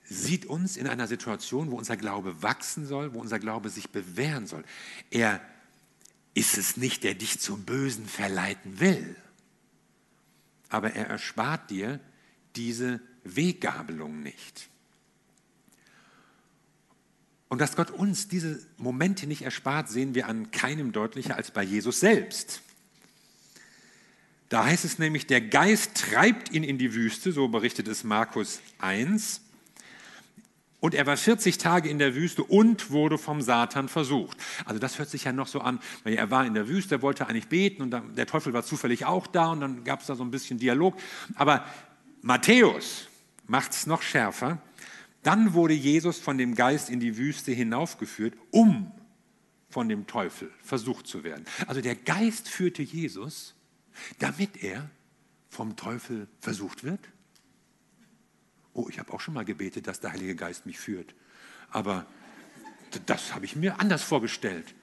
sieht 0.05 0.47
uns 0.47 0.77
in 0.77 0.87
einer 0.87 1.07
Situation, 1.07 1.71
wo 1.71 1.77
unser 1.77 1.97
Glaube 1.97 2.43
wachsen 2.43 2.87
soll, 2.87 3.15
wo 3.15 3.21
unser 3.21 3.39
Glaube 3.39 3.71
sich 3.71 3.91
bewähren 3.91 4.47
soll. 4.47 4.65
Er 5.11 5.41
ist 6.35 6.59
es 6.59 6.77
nicht, 6.77 7.05
der 7.05 7.15
dich 7.15 7.41
zum 7.41 7.65
Bösen 7.65 8.07
verleiten 8.07 8.81
will, 8.81 9.17
aber 10.69 10.93
er 10.93 11.07
erspart 11.07 11.71
dir 11.71 12.01
diese 12.57 13.01
Weggabelung 13.25 14.23
nicht. 14.23 14.69
Und 17.49 17.61
dass 17.61 17.77
Gott 17.77 17.91
uns 17.91 18.29
diese 18.29 18.61
Momente 18.79 19.27
nicht 19.27 19.43
erspart, 19.43 19.89
sehen 19.89 20.15
wir 20.15 20.27
an 20.27 20.51
keinem 20.51 20.93
deutlicher 20.93 21.37
als 21.37 21.53
bei 21.53 21.63
Jesus 21.63 22.01
selbst. 22.01 22.63
Da 24.49 24.65
heißt 24.65 24.85
es 24.85 24.99
nämlich, 24.99 25.27
der 25.27 25.41
Geist 25.41 25.95
treibt 25.95 26.53
ihn 26.53 26.65
in 26.65 26.79
die 26.79 26.95
Wüste, 26.95 27.33
so 27.33 27.49
berichtet 27.49 27.89
es 27.89 28.05
Markus 28.05 28.61
1. 28.79 29.41
Und 30.85 30.93
er 30.95 31.07
war 31.07 31.17
40 31.17 31.57
Tage 31.57 31.89
in 31.89 31.99
der 31.99 32.15
Wüste 32.15 32.45
und 32.45 32.91
wurde 32.91 33.17
vom 33.17 33.41
Satan 33.41 33.89
versucht. 33.89 34.37
Also 34.67 34.79
das 34.79 34.99
hört 34.99 35.09
sich 35.09 35.25
ja 35.25 35.33
noch 35.33 35.47
so 35.47 35.63
an, 35.63 35.81
weil 36.03 36.13
er 36.13 36.31
war 36.31 36.45
in 36.45 36.53
der 36.53 36.69
Wüste, 36.69 36.97
er 36.97 37.01
wollte 37.01 37.27
eigentlich 37.27 37.49
beten 37.49 37.81
und 37.81 37.91
der 37.91 38.27
Teufel 38.27 38.53
war 38.53 38.65
zufällig 38.65 39.07
auch 39.07 39.27
da 39.27 39.53
und 39.53 39.63
dann 39.63 39.85
gab 39.85 40.03
es 40.03 40.09
da 40.09 40.15
so 40.15 40.23
ein 40.23 40.31
bisschen 40.31 40.59
Dialog. 40.59 40.95
Aber 41.37 41.65
Matthäus 42.21 43.09
macht 43.47 43.73
es 43.73 43.87
noch 43.87 44.03
schärfer. 44.03 44.59
Dann 45.23 45.55
wurde 45.55 45.73
Jesus 45.73 46.19
von 46.19 46.37
dem 46.37 46.55
Geist 46.55 46.91
in 46.91 47.01
die 47.01 47.17
Wüste 47.17 47.53
hinaufgeführt, 47.53 48.35
um 48.51 48.93
von 49.71 49.89
dem 49.89 50.07
Teufel 50.07 50.51
versucht 50.63 51.07
zu 51.07 51.25
werden. 51.25 51.47
Also 51.67 51.81
der 51.81 51.95
Geist 51.95 52.51
führte 52.51 52.83
Jesus, 52.83 53.55
damit 54.19 54.63
er 54.63 54.91
vom 55.49 55.77
Teufel 55.77 56.29
versucht 56.41 56.85
wird. 56.85 57.01
Oh, 58.75 58.89
ich 58.91 58.99
habe 58.99 59.13
auch 59.13 59.21
schon 59.21 59.35
mal 59.35 59.45
gebetet, 59.45 59.87
dass 59.87 60.01
der 60.01 60.13
Heilige 60.13 60.35
Geist 60.35 60.67
mich 60.67 60.79
führt. 60.79 61.15
Aber 61.71 62.07
das 63.07 63.35
habe 63.35 63.45
ich 63.45 63.57
mir 63.57 63.81
anders 63.81 64.03
vorgestellt. 64.03 64.75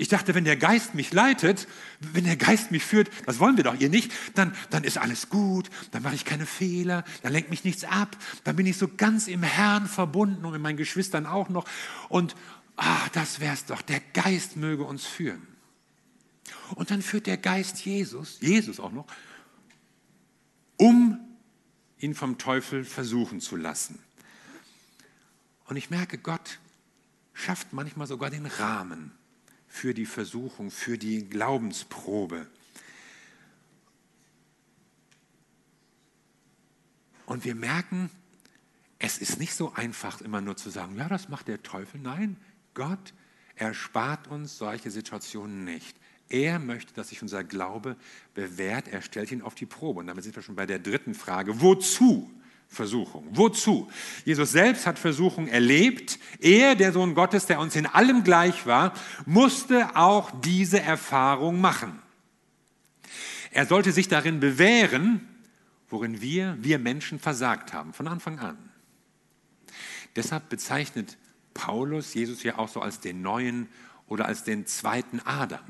Ich 0.00 0.06
dachte, 0.06 0.36
wenn 0.36 0.44
der 0.44 0.56
Geist 0.56 0.94
mich 0.94 1.12
leitet, 1.12 1.66
wenn 1.98 2.22
der 2.22 2.36
Geist 2.36 2.70
mich 2.70 2.84
führt, 2.84 3.10
das 3.26 3.40
wollen 3.40 3.56
wir 3.56 3.64
doch 3.64 3.78
ihr 3.80 3.88
nicht, 3.88 4.12
dann, 4.36 4.54
dann 4.70 4.84
ist 4.84 4.96
alles 4.96 5.28
gut, 5.28 5.68
dann 5.90 6.04
mache 6.04 6.14
ich 6.14 6.24
keine 6.24 6.46
Fehler, 6.46 7.02
dann 7.22 7.32
lenkt 7.32 7.50
mich 7.50 7.64
nichts 7.64 7.82
ab, 7.82 8.16
dann 8.44 8.54
bin 8.54 8.64
ich 8.64 8.78
so 8.78 8.86
ganz 8.86 9.26
im 9.26 9.42
Herrn 9.42 9.88
verbunden 9.88 10.44
und 10.44 10.52
mit 10.52 10.62
meinen 10.62 10.76
Geschwistern 10.76 11.26
auch 11.26 11.48
noch. 11.48 11.64
Und 12.08 12.36
ah, 12.76 13.08
das 13.12 13.40
wär's 13.40 13.64
doch, 13.64 13.82
der 13.82 14.00
Geist 14.12 14.56
möge 14.56 14.84
uns 14.84 15.04
führen. 15.04 15.44
Und 16.76 16.92
dann 16.92 17.02
führt 17.02 17.26
der 17.26 17.36
Geist 17.36 17.84
Jesus, 17.84 18.38
Jesus 18.40 18.78
auch 18.78 18.92
noch, 18.92 19.06
um 20.76 21.18
ihn 21.98 22.14
vom 22.14 22.38
Teufel 22.38 22.84
versuchen 22.84 23.40
zu 23.40 23.56
lassen. 23.56 23.98
Und 25.66 25.76
ich 25.76 25.90
merke, 25.90 26.18
Gott 26.18 26.58
schafft 27.34 27.72
manchmal 27.72 28.06
sogar 28.06 28.30
den 28.30 28.46
Rahmen 28.46 29.12
für 29.68 29.94
die 29.94 30.06
Versuchung, 30.06 30.70
für 30.70 30.98
die 30.98 31.28
Glaubensprobe. 31.28 32.46
Und 37.26 37.44
wir 37.44 37.54
merken, 37.54 38.10
es 38.98 39.18
ist 39.18 39.38
nicht 39.38 39.54
so 39.54 39.74
einfach, 39.74 40.20
immer 40.22 40.40
nur 40.40 40.56
zu 40.56 40.70
sagen, 40.70 40.96
ja, 40.96 41.08
das 41.08 41.28
macht 41.28 41.48
der 41.48 41.62
Teufel. 41.62 42.00
Nein, 42.00 42.36
Gott 42.74 43.12
erspart 43.54 44.28
uns 44.28 44.56
solche 44.56 44.90
Situationen 44.90 45.64
nicht. 45.64 45.96
Er 46.30 46.58
möchte, 46.58 46.92
dass 46.94 47.08
sich 47.08 47.22
unser 47.22 47.42
Glaube 47.44 47.96
bewährt. 48.34 48.88
Er 48.88 49.02
stellt 49.02 49.32
ihn 49.32 49.42
auf 49.42 49.54
die 49.54 49.66
Probe. 49.66 50.00
Und 50.00 50.08
damit 50.08 50.24
sind 50.24 50.36
wir 50.36 50.42
schon 50.42 50.56
bei 50.56 50.66
der 50.66 50.78
dritten 50.78 51.14
Frage. 51.14 51.60
Wozu 51.60 52.30
Versuchung. 52.68 53.26
Wozu? 53.30 53.90
Jesus 54.26 54.52
selbst 54.52 54.86
hat 54.86 54.98
Versuchung 54.98 55.48
erlebt. 55.48 56.18
Er, 56.38 56.74
der 56.74 56.92
Sohn 56.92 57.14
Gottes, 57.14 57.46
der 57.46 57.60
uns 57.60 57.74
in 57.74 57.86
allem 57.86 58.24
gleich 58.24 58.66
war, 58.66 58.92
musste 59.24 59.96
auch 59.96 60.30
diese 60.42 60.80
Erfahrung 60.80 61.60
machen. 61.60 61.98
Er 63.50 63.64
sollte 63.64 63.90
sich 63.92 64.08
darin 64.08 64.38
bewähren, 64.38 65.26
worin 65.88 66.20
wir, 66.20 66.58
wir 66.60 66.78
Menschen 66.78 67.18
versagt 67.18 67.72
haben, 67.72 67.94
von 67.94 68.06
Anfang 68.06 68.38
an. 68.38 68.58
Deshalb 70.14 70.50
bezeichnet 70.50 71.16
Paulus 71.54 72.12
Jesus 72.12 72.42
ja 72.42 72.58
auch 72.58 72.68
so 72.68 72.82
als 72.82 73.00
den 73.00 73.22
neuen 73.22 73.68
oder 74.06 74.26
als 74.26 74.44
den 74.44 74.66
zweiten 74.66 75.20
Adam. 75.24 75.60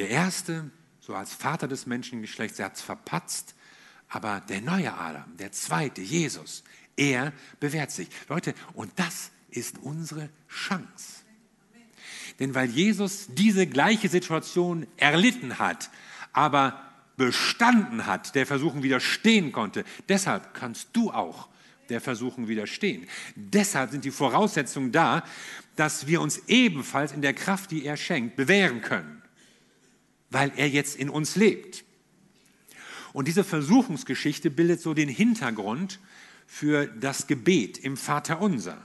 Der 0.00 0.08
erste, 0.08 0.70
so 0.98 1.14
als 1.14 1.34
Vater 1.34 1.68
des 1.68 1.84
Menschengeschlechts, 1.84 2.58
er 2.58 2.64
hat 2.64 2.76
es 2.76 2.80
verpatzt, 2.80 3.54
aber 4.08 4.40
der 4.40 4.62
neue 4.62 4.94
Adam, 4.94 5.36
der 5.36 5.52
zweite, 5.52 6.00
Jesus, 6.00 6.64
er 6.96 7.34
bewährt 7.60 7.90
sich. 7.90 8.08
Leute, 8.26 8.54
und 8.72 8.90
das 8.96 9.30
ist 9.50 9.76
unsere 9.82 10.30
Chance. 10.48 11.24
Denn 12.38 12.54
weil 12.54 12.70
Jesus 12.70 13.26
diese 13.28 13.66
gleiche 13.66 14.08
Situation 14.08 14.86
erlitten 14.96 15.58
hat, 15.58 15.90
aber 16.32 16.82
bestanden 17.18 18.06
hat, 18.06 18.34
der 18.34 18.46
Versuchung 18.46 18.82
widerstehen 18.82 19.52
konnte, 19.52 19.84
deshalb 20.08 20.54
kannst 20.54 20.88
du 20.94 21.10
auch 21.10 21.50
der 21.90 22.00
Versuchung 22.00 22.48
widerstehen. 22.48 23.06
Deshalb 23.36 23.90
sind 23.90 24.06
die 24.06 24.10
Voraussetzungen 24.10 24.92
da, 24.92 25.24
dass 25.76 26.06
wir 26.06 26.22
uns 26.22 26.40
ebenfalls 26.46 27.12
in 27.12 27.20
der 27.20 27.34
Kraft, 27.34 27.70
die 27.70 27.84
er 27.84 27.98
schenkt, 27.98 28.36
bewähren 28.36 28.80
können, 28.80 29.19
weil 30.30 30.52
er 30.56 30.68
jetzt 30.68 30.96
in 30.96 31.10
uns 31.10 31.36
lebt. 31.36 31.84
Und 33.12 33.28
diese 33.28 33.44
Versuchungsgeschichte 33.44 34.50
bildet 34.50 34.80
so 34.80 34.94
den 34.94 35.08
Hintergrund 35.08 35.98
für 36.46 36.86
das 36.86 37.26
Gebet 37.26 37.78
im 37.78 37.96
Vater 37.96 38.40
unser. 38.40 38.78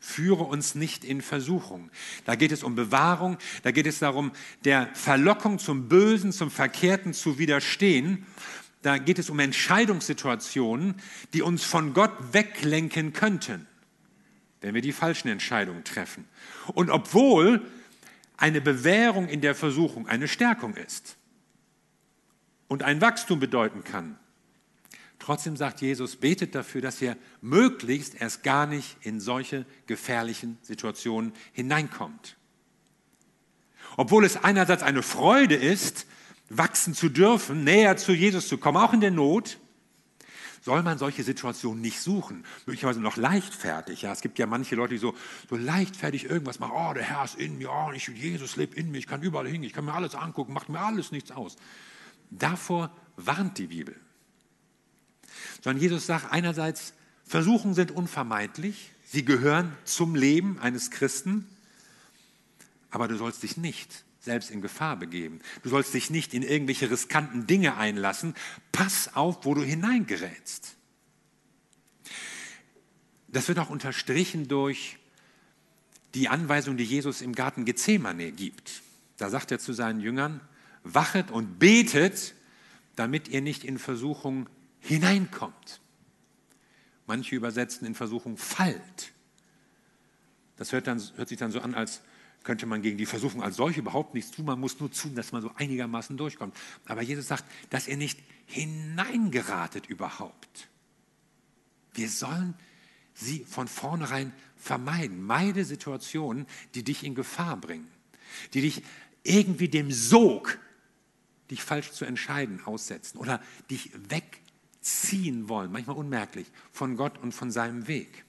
Führe 0.00 0.42
uns 0.42 0.74
nicht 0.74 1.04
in 1.04 1.22
Versuchung. 1.22 1.90
Da 2.24 2.34
geht 2.34 2.50
es 2.50 2.64
um 2.64 2.74
Bewahrung, 2.74 3.38
da 3.62 3.70
geht 3.70 3.86
es 3.86 4.00
darum, 4.00 4.32
der 4.64 4.88
Verlockung 4.94 5.60
zum 5.60 5.88
Bösen, 5.88 6.32
zum 6.32 6.50
Verkehrten 6.50 7.14
zu 7.14 7.38
widerstehen. 7.38 8.26
Da 8.82 8.98
geht 8.98 9.20
es 9.20 9.30
um 9.30 9.38
Entscheidungssituationen, 9.38 10.96
die 11.34 11.42
uns 11.42 11.62
von 11.62 11.94
Gott 11.94 12.12
weglenken 12.32 13.12
könnten, 13.12 13.68
wenn 14.60 14.74
wir 14.74 14.82
die 14.82 14.92
falschen 14.92 15.28
Entscheidungen 15.28 15.84
treffen. 15.84 16.24
Und 16.74 16.90
obwohl 16.90 17.64
eine 18.42 18.60
Bewährung 18.60 19.28
in 19.28 19.40
der 19.40 19.54
Versuchung 19.54 20.08
eine 20.08 20.28
Stärkung 20.28 20.74
ist 20.74 21.16
und 22.68 22.82
ein 22.82 23.00
Wachstum 23.00 23.40
bedeuten 23.40 23.84
kann, 23.84 24.18
Trotzdem 25.22 25.56
sagt 25.56 25.80
Jesus, 25.82 26.16
betet 26.16 26.56
dafür, 26.56 26.80
dass 26.80 27.00
ihr 27.00 27.16
möglichst 27.40 28.20
erst 28.20 28.42
gar 28.42 28.66
nicht 28.66 28.96
in 29.02 29.20
solche 29.20 29.66
gefährlichen 29.86 30.58
Situationen 30.62 31.32
hineinkommt. 31.52 32.36
Obwohl 33.96 34.24
es 34.24 34.36
einerseits 34.36 34.82
eine 34.82 35.04
Freude 35.04 35.54
ist, 35.54 36.06
wachsen 36.48 36.92
zu 36.92 37.08
dürfen, 37.08 37.62
näher 37.62 37.96
zu 37.96 38.12
Jesus 38.12 38.48
zu 38.48 38.58
kommen, 38.58 38.78
auch 38.78 38.92
in 38.92 39.00
der 39.00 39.12
Not, 39.12 39.58
soll 40.62 40.82
man 40.82 40.96
solche 40.96 41.22
Situationen 41.22 41.82
nicht 41.82 42.00
suchen. 42.00 42.44
Möglicherweise 42.64 43.00
noch 43.00 43.16
leichtfertig. 43.16 44.02
Ja, 44.02 44.12
es 44.12 44.22
gibt 44.22 44.38
ja 44.38 44.46
manche 44.46 44.74
Leute, 44.74 44.94
die 44.94 44.98
so, 44.98 45.14
so 45.50 45.56
leichtfertig 45.56 46.24
irgendwas 46.24 46.58
machen. 46.58 46.72
Oh, 46.74 46.94
der 46.94 47.02
Herr 47.02 47.24
ist 47.24 47.34
in 47.34 47.58
mir. 47.58 47.70
Oh, 47.70 47.92
ich, 47.92 48.08
Jesus 48.08 48.56
lebt 48.56 48.74
in 48.74 48.90
mir. 48.90 48.98
Ich 48.98 49.06
kann 49.06 49.22
überall 49.22 49.46
hin. 49.46 49.62
Ich 49.62 49.74
kann 49.74 49.84
mir 49.84 49.92
alles 49.92 50.14
angucken. 50.14 50.52
Macht 50.52 50.68
mir 50.70 50.80
alles 50.80 51.12
nichts 51.12 51.30
aus. 51.30 51.56
Davor 52.30 52.90
warnt 53.16 53.58
die 53.58 53.66
Bibel 53.66 53.94
sondern 55.62 55.82
Jesus 55.82 56.06
sagt 56.06 56.32
einerseits, 56.32 56.94
Versuchungen 57.24 57.74
sind 57.74 57.90
unvermeidlich, 57.90 58.92
sie 59.04 59.24
gehören 59.24 59.76
zum 59.84 60.14
Leben 60.14 60.58
eines 60.58 60.90
Christen, 60.90 61.46
aber 62.90 63.08
du 63.08 63.16
sollst 63.16 63.42
dich 63.42 63.56
nicht 63.56 64.04
selbst 64.22 64.50
in 64.50 64.62
Gefahr 64.62 64.96
begeben. 64.96 65.40
Du 65.62 65.68
sollst 65.68 65.92
dich 65.92 66.08
nicht 66.08 66.32
in 66.32 66.42
irgendwelche 66.42 66.90
riskanten 66.90 67.46
Dinge 67.46 67.76
einlassen. 67.76 68.34
Pass 68.70 69.14
auf, 69.14 69.44
wo 69.44 69.54
du 69.54 69.62
hineingerätst. 69.62 70.76
Das 73.28 73.48
wird 73.48 73.58
auch 73.58 73.70
unterstrichen 73.70 74.46
durch 74.46 74.98
die 76.14 76.28
Anweisung, 76.28 76.76
die 76.76 76.84
Jesus 76.84 77.20
im 77.20 77.34
Garten 77.34 77.64
Gethsemane 77.64 78.30
gibt. 78.30 78.82
Da 79.16 79.28
sagt 79.28 79.50
er 79.50 79.58
zu 79.58 79.72
seinen 79.72 80.00
Jüngern, 80.00 80.40
wachet 80.84 81.30
und 81.30 81.58
betet, 81.58 82.34
damit 82.94 83.28
ihr 83.28 83.40
nicht 83.40 83.64
in 83.64 83.78
Versuchung 83.78 84.48
hineinkommt. 84.78 85.80
Manche 87.06 87.34
übersetzen 87.34 87.86
in 87.86 87.94
Versuchung 87.94 88.36
fallt. 88.36 89.12
Das 90.56 90.70
hört, 90.70 90.86
dann, 90.86 91.02
hört 91.16 91.28
sich 91.28 91.38
dann 91.38 91.50
so 91.50 91.60
an, 91.60 91.74
als 91.74 92.02
könnte 92.44 92.66
man 92.66 92.82
gegen 92.82 92.98
die 92.98 93.06
Versuchung 93.06 93.42
als 93.42 93.56
solche 93.56 93.80
überhaupt 93.80 94.14
nichts 94.14 94.30
tun. 94.30 94.46
Man 94.46 94.60
muss 94.60 94.80
nur 94.80 94.90
tun, 94.90 95.14
dass 95.14 95.32
man 95.32 95.42
so 95.42 95.50
einigermaßen 95.54 96.16
durchkommt. 96.16 96.56
Aber 96.86 97.02
Jesus 97.02 97.28
sagt, 97.28 97.44
dass 97.70 97.88
ihr 97.88 97.96
nicht 97.96 98.18
hineingeratet 98.46 99.86
überhaupt. 99.86 100.68
Wir 101.94 102.08
sollen 102.08 102.54
sie 103.14 103.44
von 103.44 103.68
vornherein 103.68 104.32
vermeiden. 104.56 105.22
Meide 105.22 105.64
Situationen, 105.64 106.46
die 106.74 106.82
dich 106.82 107.04
in 107.04 107.14
Gefahr 107.14 107.56
bringen, 107.56 107.88
die 108.54 108.62
dich 108.62 108.82
irgendwie 109.22 109.68
dem 109.68 109.92
Sog, 109.92 110.58
dich 111.50 111.62
falsch 111.62 111.92
zu 111.92 112.04
entscheiden, 112.04 112.64
aussetzen 112.64 113.18
oder 113.18 113.42
dich 113.70 113.90
weg 114.08 114.40
ziehen 114.80 115.48
wollen, 115.48 115.70
manchmal 115.70 115.96
unmerklich, 115.96 116.46
von 116.72 116.96
Gott 116.96 117.18
und 117.18 117.32
von 117.32 117.50
seinem 117.50 117.86
Weg. 117.86 118.24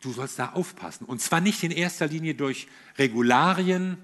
Du 0.00 0.12
sollst 0.12 0.38
da 0.38 0.50
aufpassen. 0.50 1.04
Und 1.04 1.20
zwar 1.20 1.40
nicht 1.40 1.62
in 1.62 1.70
erster 1.70 2.06
Linie 2.06 2.34
durch 2.34 2.68
Regularien, 2.98 3.98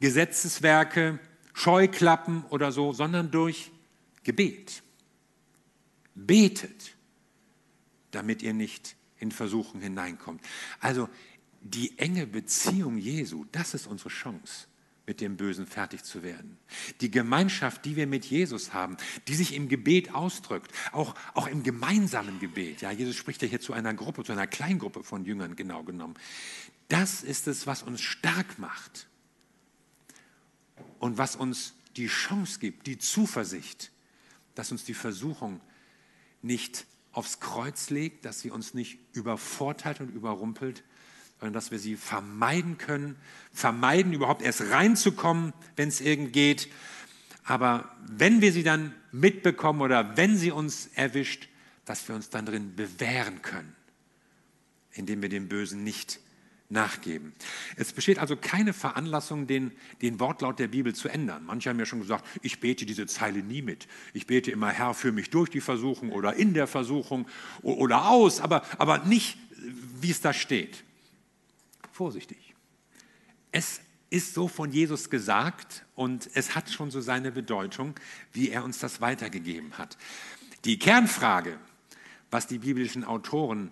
Gesetzeswerke, 0.00 1.18
Scheuklappen 1.52 2.44
oder 2.46 2.72
so, 2.72 2.92
sondern 2.92 3.30
durch 3.30 3.70
Gebet. 4.24 4.82
Betet, 6.14 6.94
damit 8.10 8.42
ihr 8.42 8.54
nicht 8.54 8.96
in 9.18 9.32
Versuchung 9.32 9.80
hineinkommt. 9.80 10.42
Also 10.80 11.08
die 11.60 11.98
enge 11.98 12.26
Beziehung 12.26 12.98
Jesu, 12.98 13.44
das 13.52 13.74
ist 13.74 13.86
unsere 13.86 14.10
Chance 14.10 14.66
mit 15.06 15.20
dem 15.20 15.36
Bösen 15.36 15.66
fertig 15.66 16.04
zu 16.04 16.22
werden. 16.22 16.58
Die 17.00 17.10
Gemeinschaft, 17.10 17.84
die 17.84 17.96
wir 17.96 18.06
mit 18.06 18.24
Jesus 18.24 18.72
haben, 18.72 18.96
die 19.26 19.34
sich 19.34 19.54
im 19.54 19.68
Gebet 19.68 20.14
ausdrückt, 20.14 20.72
auch, 20.92 21.14
auch 21.34 21.48
im 21.48 21.62
gemeinsamen 21.62 22.38
Gebet. 22.38 22.82
Ja, 22.82 22.92
Jesus 22.92 23.16
spricht 23.16 23.42
ja 23.42 23.48
hier 23.48 23.60
zu 23.60 23.72
einer 23.72 23.94
Gruppe, 23.94 24.22
zu 24.22 24.32
einer 24.32 24.46
Kleingruppe 24.46 25.02
von 25.02 25.24
Jüngern 25.24 25.56
genau 25.56 25.82
genommen. 25.82 26.14
Das 26.88 27.22
ist 27.22 27.48
es, 27.48 27.66
was 27.66 27.82
uns 27.82 28.00
stark 28.00 28.58
macht 28.58 29.08
und 30.98 31.18
was 31.18 31.36
uns 31.36 31.74
die 31.96 32.06
Chance 32.06 32.60
gibt, 32.60 32.86
die 32.86 32.98
Zuversicht, 32.98 33.90
dass 34.54 34.70
uns 34.70 34.84
die 34.84 34.94
Versuchung 34.94 35.60
nicht 36.42 36.86
aufs 37.12 37.40
Kreuz 37.40 37.90
legt, 37.90 38.24
dass 38.24 38.40
sie 38.40 38.50
uns 38.50 38.74
nicht 38.74 38.98
übervorteilt 39.12 40.00
und 40.00 40.10
überrumpelt, 40.10 40.82
sondern 41.42 41.54
dass 41.54 41.72
wir 41.72 41.80
sie 41.80 41.96
vermeiden 41.96 42.78
können, 42.78 43.16
vermeiden 43.52 44.12
überhaupt 44.12 44.42
erst 44.42 44.60
reinzukommen, 44.70 45.52
wenn 45.74 45.88
es 45.88 46.00
irgend 46.00 46.32
geht. 46.32 46.68
Aber 47.42 47.96
wenn 48.06 48.40
wir 48.40 48.52
sie 48.52 48.62
dann 48.62 48.94
mitbekommen 49.10 49.80
oder 49.80 50.16
wenn 50.16 50.36
sie 50.36 50.52
uns 50.52 50.90
erwischt, 50.94 51.48
dass 51.84 52.06
wir 52.06 52.14
uns 52.14 52.30
dann 52.30 52.46
drin 52.46 52.76
bewähren 52.76 53.42
können, 53.42 53.74
indem 54.92 55.20
wir 55.20 55.28
dem 55.28 55.48
Bösen 55.48 55.82
nicht 55.82 56.20
nachgeben. 56.68 57.32
Es 57.74 57.92
besteht 57.92 58.20
also 58.20 58.36
keine 58.36 58.72
Veranlassung, 58.72 59.48
den, 59.48 59.72
den 60.00 60.20
Wortlaut 60.20 60.60
der 60.60 60.68
Bibel 60.68 60.94
zu 60.94 61.08
ändern. 61.08 61.42
Manche 61.44 61.70
haben 61.70 61.78
ja 61.80 61.86
schon 61.86 62.02
gesagt, 62.02 62.24
ich 62.42 62.60
bete 62.60 62.86
diese 62.86 63.06
Zeile 63.06 63.40
nie 63.40 63.62
mit. 63.62 63.88
Ich 64.12 64.28
bete 64.28 64.52
immer, 64.52 64.70
Herr, 64.70 64.94
führe 64.94 65.12
mich 65.12 65.30
durch 65.30 65.50
die 65.50 65.60
Versuchung 65.60 66.12
oder 66.12 66.34
in 66.34 66.54
der 66.54 66.68
Versuchung 66.68 67.26
oder 67.62 68.06
aus, 68.10 68.40
aber, 68.40 68.62
aber 68.78 68.98
nicht, 68.98 69.38
wie 70.00 70.12
es 70.12 70.20
da 70.20 70.32
steht 70.32 70.84
vorsichtig. 72.02 72.56
Es 73.52 73.80
ist 74.10 74.34
so 74.34 74.48
von 74.48 74.72
Jesus 74.72 75.08
gesagt 75.08 75.84
und 75.94 76.28
es 76.34 76.56
hat 76.56 76.68
schon 76.68 76.90
so 76.90 77.00
seine 77.00 77.30
Bedeutung, 77.30 77.94
wie 78.32 78.50
er 78.50 78.64
uns 78.64 78.80
das 78.80 79.00
weitergegeben 79.00 79.78
hat. 79.78 79.96
Die 80.64 80.80
Kernfrage, 80.80 81.56
was 82.28 82.48
die 82.48 82.58
biblischen 82.58 83.04
Autoren 83.04 83.70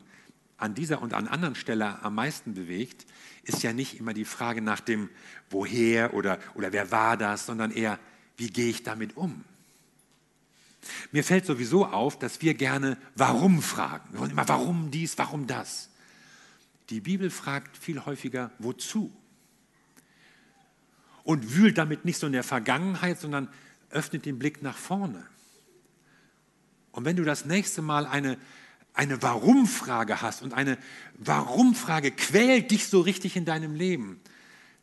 an 0.59 0.77
dieser 0.77 1.03
und 1.03 1.13
an 1.13 1.27
anderen 1.27 1.57
Stelle 1.57 2.05
am 2.05 2.15
meisten 2.15 2.55
bewegt, 2.55 3.05
ist 3.43 3.65
ja 3.65 3.73
nicht 3.73 3.99
immer 3.99 4.15
die 4.15 4.25
Frage 4.25 4.63
nach 4.63 4.79
dem 4.79 5.09
Woher 5.51 6.15
oder, 6.15 6.39
oder 6.55 6.73
wer 6.73 6.93
war 6.93 7.17
das, 7.17 7.47
sondern 7.47 7.73
eher, 7.73 7.99
wie 8.37 8.51
gehe 8.51 8.71
ich 8.71 8.85
damit 8.85 9.17
um? 9.17 9.45
Mir 11.11 11.25
fällt 11.25 11.47
sowieso 11.47 11.85
auf, 11.85 12.17
dass 12.17 12.41
wir 12.43 12.55
gerne 12.55 12.97
Warum 13.17 13.61
fragen. 13.61 14.13
Wir 14.13 14.21
wollen 14.21 14.31
immer 14.31 14.49
Warum 14.49 14.93
dies, 14.93 15.19
warum 15.19 15.49
das. 15.49 15.90
Die 16.91 17.01
Bibel 17.01 17.31
fragt 17.31 17.77
viel 17.77 18.05
häufiger, 18.05 18.51
wozu? 18.59 19.13
Und 21.23 21.55
wühlt 21.55 21.79
damit 21.79 22.05
nicht 22.05 22.19
so 22.19 22.27
in 22.27 22.33
der 22.33 22.43
Vergangenheit, 22.43 23.21
sondern 23.21 23.49
öffnet 23.91 24.27
den 24.27 24.39
Blick 24.39 24.63
nach 24.63 24.77
vorne. 24.77 25.25
Und 26.91 27.05
wenn 27.05 27.17
du 27.17 27.23
das 27.23 27.45
nächste 27.45 27.83
Mal 27.83 28.07
eine, 28.07 28.37
eine 28.95 29.23
Warum-Frage 29.23 30.21
hast 30.23 30.43
und 30.43 30.53
eine 30.53 30.77
Warum-Frage 31.15 32.11
quält 32.11 32.73
dich 32.73 32.89
so 32.89 33.01
richtig 33.01 33.37
in 33.37 33.45
deinem 33.45 33.77
Leben, 33.77 34.21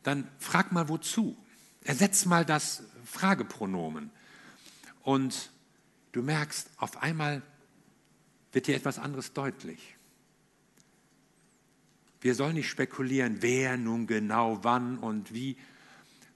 dann 0.04 0.30
frag 0.39 0.72
mal 0.72 0.88
wozu. 0.88 1.38
Ersetz 1.84 2.26
mal 2.26 2.46
das 2.46 2.84
Fragepronomen. 3.04 4.12
Und 5.04 5.52
du 6.13 6.22
merkst, 6.22 6.70
auf 6.78 7.02
einmal 7.02 7.41
wird 8.54 8.67
dir 8.67 8.76
etwas 8.76 9.00
anderes 9.00 9.34
deutlich. 9.34 9.96
Wir 12.21 12.36
sollen 12.36 12.56
nicht 12.56 12.69
spekulieren, 12.69 13.38
wer 13.41 13.77
nun 13.77 14.08
genau, 14.08 14.63
wann 14.63 14.97
und 14.97 15.34
wie, 15.34 15.58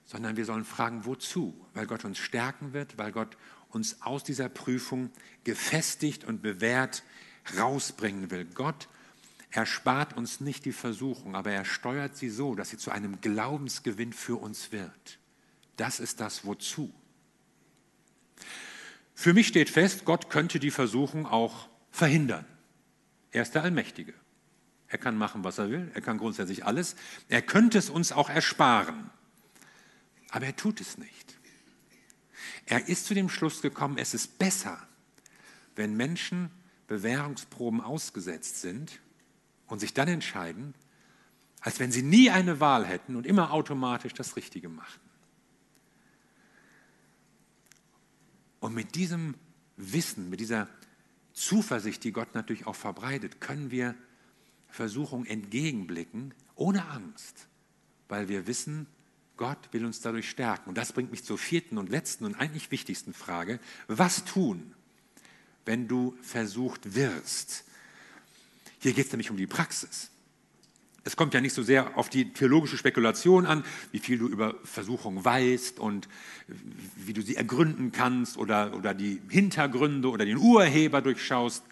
sondern 0.04 0.36
wir 0.36 0.44
sollen 0.44 0.64
fragen, 0.64 1.04
wozu? 1.04 1.54
Weil 1.74 1.86
Gott 1.86 2.04
uns 2.04 2.18
stärken 2.18 2.72
wird, 2.72 2.98
weil 2.98 3.12
Gott 3.12 3.36
uns 3.70 4.02
aus 4.02 4.22
dieser 4.22 4.48
Prüfung 4.48 5.10
gefestigt 5.44 6.24
und 6.24 6.42
bewährt 6.42 7.02
rausbringen 7.56 8.30
will. 8.30 8.44
Gott 8.44 8.88
erspart 9.50 10.16
uns 10.16 10.40
nicht 10.40 10.64
die 10.64 10.72
Versuchung, 10.72 11.34
aber 11.34 11.50
er 11.52 11.64
steuert 11.64 12.16
sie 12.16 12.30
so, 12.30 12.54
dass 12.54 12.70
sie 12.70 12.78
zu 12.78 12.90
einem 12.90 13.20
Glaubensgewinn 13.20 14.12
für 14.12 14.36
uns 14.36 14.72
wird. 14.72 15.18
Das 15.76 16.00
ist 16.00 16.20
das 16.20 16.44
Wozu. 16.44 16.92
Für 19.14 19.34
mich 19.34 19.48
steht 19.48 19.70
fest, 19.70 20.04
Gott 20.04 20.30
könnte 20.30 20.58
die 20.58 20.70
Versuchung 20.70 21.26
auch 21.26 21.68
verhindern. 21.90 22.46
Er 23.30 23.42
ist 23.42 23.54
der 23.54 23.62
Allmächtige. 23.62 24.14
Er 24.92 24.98
kann 24.98 25.16
machen, 25.16 25.42
was 25.42 25.56
er 25.56 25.70
will. 25.70 25.90
Er 25.94 26.02
kann 26.02 26.18
grundsätzlich 26.18 26.66
alles. 26.66 26.96
Er 27.30 27.40
könnte 27.40 27.78
es 27.78 27.88
uns 27.88 28.12
auch 28.12 28.28
ersparen. 28.28 29.08
Aber 30.28 30.44
er 30.44 30.54
tut 30.54 30.82
es 30.82 30.98
nicht. 30.98 31.38
Er 32.66 32.86
ist 32.88 33.06
zu 33.06 33.14
dem 33.14 33.30
Schluss 33.30 33.62
gekommen, 33.62 33.96
es 33.96 34.12
ist 34.12 34.38
besser, 34.38 34.86
wenn 35.76 35.96
Menschen 35.96 36.50
Bewährungsproben 36.88 37.80
ausgesetzt 37.80 38.60
sind 38.60 39.00
und 39.66 39.78
sich 39.78 39.94
dann 39.94 40.08
entscheiden, 40.08 40.74
als 41.62 41.80
wenn 41.80 41.90
sie 41.90 42.02
nie 42.02 42.28
eine 42.28 42.60
Wahl 42.60 42.84
hätten 42.84 43.16
und 43.16 43.26
immer 43.26 43.50
automatisch 43.50 44.12
das 44.12 44.36
Richtige 44.36 44.68
machten. 44.68 45.08
Und 48.60 48.74
mit 48.74 48.94
diesem 48.94 49.36
Wissen, 49.78 50.28
mit 50.28 50.40
dieser 50.40 50.68
Zuversicht, 51.32 52.04
die 52.04 52.12
Gott 52.12 52.34
natürlich 52.34 52.66
auch 52.66 52.76
verbreitet, 52.76 53.40
können 53.40 53.70
wir 53.70 53.94
Versuchung 54.72 55.26
entgegenblicken, 55.26 56.34
ohne 56.54 56.88
Angst, 56.88 57.46
weil 58.08 58.28
wir 58.28 58.46
wissen, 58.46 58.86
Gott 59.36 59.58
will 59.72 59.84
uns 59.84 60.00
dadurch 60.00 60.28
stärken. 60.28 60.70
Und 60.70 60.78
das 60.78 60.92
bringt 60.92 61.10
mich 61.10 61.24
zur 61.24 61.36
vierten 61.36 61.76
und 61.78 61.90
letzten 61.90 62.24
und 62.24 62.34
eigentlich 62.34 62.70
wichtigsten 62.70 63.12
Frage. 63.12 63.60
Was 63.86 64.24
tun, 64.24 64.74
wenn 65.66 65.88
du 65.88 66.16
versucht 66.22 66.94
wirst? 66.94 67.64
Hier 68.78 68.94
geht 68.94 69.06
es 69.06 69.12
nämlich 69.12 69.30
um 69.30 69.36
die 69.36 69.46
Praxis. 69.46 70.10
Es 71.04 71.16
kommt 71.16 71.34
ja 71.34 71.40
nicht 71.40 71.54
so 71.54 71.62
sehr 71.62 71.98
auf 71.98 72.08
die 72.08 72.32
theologische 72.32 72.78
Spekulation 72.78 73.44
an, 73.44 73.64
wie 73.90 73.98
viel 73.98 74.18
du 74.18 74.28
über 74.28 74.54
Versuchung 74.64 75.24
weißt 75.24 75.80
und 75.80 76.08
wie 76.96 77.12
du 77.12 77.22
sie 77.22 77.36
ergründen 77.36 77.92
kannst 77.92 78.38
oder, 78.38 78.74
oder 78.74 78.94
die 78.94 79.20
Hintergründe 79.28 80.08
oder 80.08 80.24
den 80.24 80.38
Urheber 80.38 81.02
durchschaust, 81.02 81.64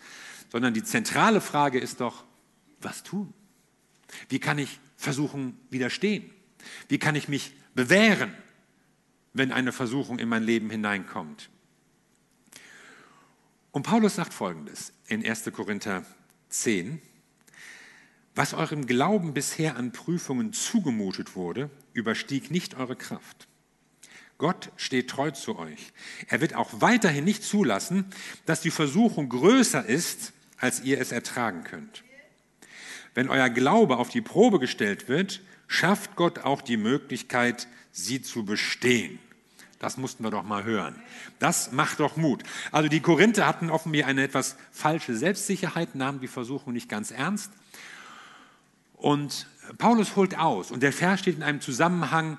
sondern 0.51 0.75
die 0.75 0.83
zentrale 0.83 1.41
Frage 1.41 1.79
ist 1.79 2.01
doch, 2.01 2.25
was 2.81 3.03
tun? 3.03 3.33
Wie 4.29 4.39
kann 4.39 4.59
ich 4.59 4.81
Versuchung 4.97 5.57
widerstehen? 5.71 6.31
Wie 6.89 6.99
kann 6.99 7.15
ich 7.15 7.29
mich 7.29 7.53
bewähren, 7.75 8.35
wenn 9.33 9.53
eine 9.53 9.73
Versuchung 9.73 10.19
in 10.19 10.29
mein 10.29 10.43
Leben 10.43 10.71
hineinkommt? 10.71 11.51
Und 13.73 13.85
Paulus 13.85 14.17
sagt 14.17 14.35
Folgendes 14.35 14.93
in 15.07 15.25
1. 15.25 15.45
Korinther 15.53 16.05
10, 16.49 17.01
was 18.35 18.55
eurem 18.55 18.87
Glauben 18.87 19.35
bisher 19.35 19.77
an 19.77 19.93
Prüfungen 19.93 20.53
zugemutet 20.53 21.37
wurde, 21.37 21.71
überstieg 21.93 22.51
nicht 22.51 22.77
eure 22.77 22.97
Kraft. 22.97 23.49
Gott 24.39 24.73
steht 24.77 25.11
treu 25.11 25.31
zu 25.33 25.59
euch. 25.59 25.93
Er 26.29 26.41
wird 26.41 26.55
auch 26.55 26.81
weiterhin 26.81 27.25
nicht 27.25 27.45
zulassen, 27.45 28.07
dass 28.47 28.63
die 28.63 28.71
Versuchung 28.71 29.29
größer 29.29 29.85
ist, 29.85 30.33
als 30.57 30.81
ihr 30.81 31.01
es 31.01 31.13
ertragen 31.13 31.63
könnt. 31.65 32.03
Wenn 33.15 33.29
euer 33.29 33.49
Glaube 33.49 33.97
auf 33.97 34.09
die 34.09 34.21
Probe 34.21 34.59
gestellt 34.59 35.09
wird, 35.09 35.41
schafft 35.67 36.17
Gott 36.17 36.41
auch 36.41 36.63
die 36.63 36.77
Möglichkeit, 36.77 37.69
sie 37.93 38.23
zu 38.23 38.45
bestehen. 38.45 39.19
Das 39.79 39.97
mussten 39.97 40.23
wir 40.23 40.31
doch 40.31 40.43
mal 40.43 40.65
hören. 40.65 40.95
Das 41.39 41.73
macht 41.73 42.01
doch 42.01 42.17
Mut. 42.17 42.43
Also 42.71 42.89
die 42.89 43.01
Korinther 43.01 43.47
hatten 43.47 43.71
offenbar 43.71 44.07
eine 44.07 44.23
etwas 44.23 44.57
falsche 44.73 45.17
Selbstsicherheit, 45.17 45.95
nahmen 45.95 46.21
die 46.21 46.29
Versuchung 46.29 46.73
nicht 46.73 46.89
ganz 46.89 47.11
ernst 47.11 47.51
und 49.01 49.47
Paulus 49.79 50.17
holt 50.17 50.39
aus 50.39 50.71
und 50.71 50.83
der 50.83 50.93
Vers 50.93 51.21
steht 51.21 51.37
in 51.37 51.43
einem 51.43 51.61
Zusammenhang, 51.61 52.37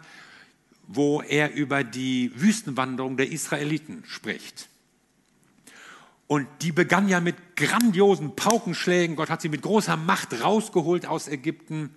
wo 0.87 1.21
er 1.21 1.53
über 1.53 1.83
die 1.83 2.31
Wüstenwanderung 2.35 3.17
der 3.17 3.31
Israeliten 3.31 4.03
spricht. 4.05 4.67
Und 6.31 6.47
die 6.61 6.71
begann 6.71 7.09
ja 7.09 7.19
mit 7.19 7.57
grandiosen 7.57 8.37
Paukenschlägen. 8.37 9.17
Gott 9.17 9.29
hat 9.29 9.41
sie 9.41 9.49
mit 9.49 9.63
großer 9.63 9.97
Macht 9.97 10.41
rausgeholt 10.41 11.05
aus 11.05 11.27
Ägypten. 11.27 11.93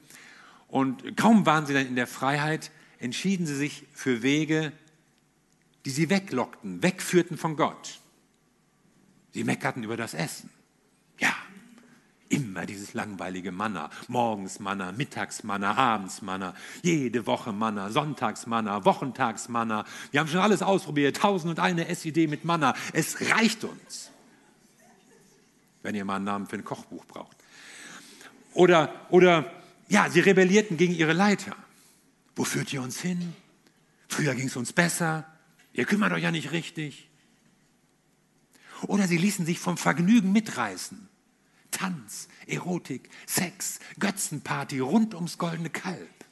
Und 0.66 1.16
kaum 1.16 1.47
waren 1.47 1.66
sie 1.66 1.73
dann 1.73 1.87
in 1.87 1.94
der 1.94 2.09
Freiheit, 2.09 2.73
entschieden 2.99 3.47
sie 3.47 3.55
sich 3.55 3.85
für 3.92 4.25
Wege, 4.25 4.73
die 5.85 5.90
sie 5.90 6.11
weglockten, 6.11 6.83
wegführten 6.83 7.37
von 7.37 7.55
Gott. 7.55 8.01
Sie 9.31 9.44
meckerten 9.44 9.85
über 9.85 9.97
das 9.97 10.14
Essen. 10.14 10.51
Ja, 11.20 11.33
Immer 12.29 12.66
dieses 12.66 12.92
langweilige 12.92 13.53
Manna. 13.53 13.88
Morgens 14.09 14.59
Manna, 14.59 14.90
mittags 14.90 15.44
Manna, 15.44 15.77
abends 15.77 16.23
Manna, 16.23 16.55
jede 16.83 17.29
Woche 17.29 17.53
Manna, 17.53 17.90
sonntags 17.90 18.49
Manna, 18.49 18.85
wochentags 18.85 19.49
Manna. 19.49 19.85
Wir 20.11 20.18
haben 20.18 20.29
schon 20.29 20.40
alles 20.40 20.61
ausprobiert, 20.61 21.18
tausend 21.18 21.51
und 21.51 21.61
eine 21.61 21.87
Essidee 21.87 22.27
mit 22.27 22.44
Manna. 22.44 22.75
Es 22.92 23.31
reicht 23.31 23.62
uns. 23.62 24.11
Wenn 25.85 25.94
ihr 25.94 26.05
mal 26.07 26.16
einen 26.16 26.25
Namen 26.25 26.47
für 26.47 26.57
ein 26.57 26.64
Kochbuch 26.64 27.05
braucht. 27.05 27.37
Oder, 28.55 29.07
oder, 29.11 29.53
ja, 29.88 30.09
sie 30.09 30.20
rebellierten 30.20 30.79
gegen 30.79 30.94
ihre 30.94 31.12
Leiter. 31.12 31.55
Wo 32.35 32.44
führt 32.44 32.73
ihr 32.73 32.81
uns 32.81 33.01
hin? 33.01 33.35
Früher 34.09 34.35
ging 34.35 34.47
es 34.47 34.57
uns 34.57 34.73
besser. 34.73 35.31
Ihr 35.75 35.85
kümmert 35.85 36.12
euch 36.12 36.23
ja 36.23 36.31
nicht 36.31 36.53
richtig. 36.53 37.11
Oder 38.87 39.07
sie 39.07 39.18
ließen 39.18 39.44
sich 39.44 39.59
vom 39.59 39.77
Vergnügen 39.77 40.33
mitreißen. 40.33 41.07
Tanz, 41.70 42.29
Erotik, 42.47 43.11
Sex, 43.27 43.79
Götzenparty 43.99 44.79
rund 44.81 45.14
ums 45.14 45.37
goldene 45.37 45.68
Kalb. 45.68 46.25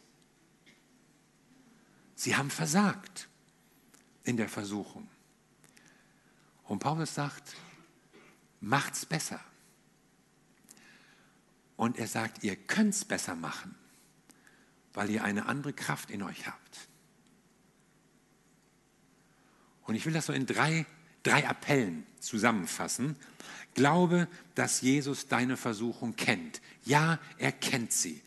Sie 2.15 2.37
haben 2.37 2.51
versagt 2.51 3.29
in 4.25 4.38
der 4.38 4.49
Versuchung. 4.49 5.09
Und 6.65 6.79
Paulus 6.79 7.15
sagt, 7.15 7.55
macht's 8.62 9.05
besser. 9.05 9.40
Und 11.77 11.98
er 11.98 12.07
sagt, 12.07 12.44
ihr 12.44 12.57
könnt's 12.57 13.05
besser 13.05 13.35
machen, 13.35 13.75
weil 14.94 15.11
ihr 15.11 15.25
eine 15.25 15.46
andere 15.46 15.72
Kraft 15.72 16.11
in 16.11 16.22
euch 16.22 16.46
habt. 16.46 16.88
Und 19.83 19.96
ich 19.96 20.07
will 20.07 20.12
das 20.12 20.27
so 20.27 20.33
in 20.33 20.46
drei, 20.46 20.87
drei 21.25 21.46
Appellen 21.46 22.07
zusammenfassen. 22.20 23.16
Glaube, 23.75 24.29
dass 24.55 24.81
Jesus 24.81 25.27
deine 25.27 25.57
Versuchung 25.57 26.14
kennt. 26.14 26.62
Ja, 26.85 27.18
er 27.38 27.53
kennt 27.53 27.92
sie. 27.92 28.22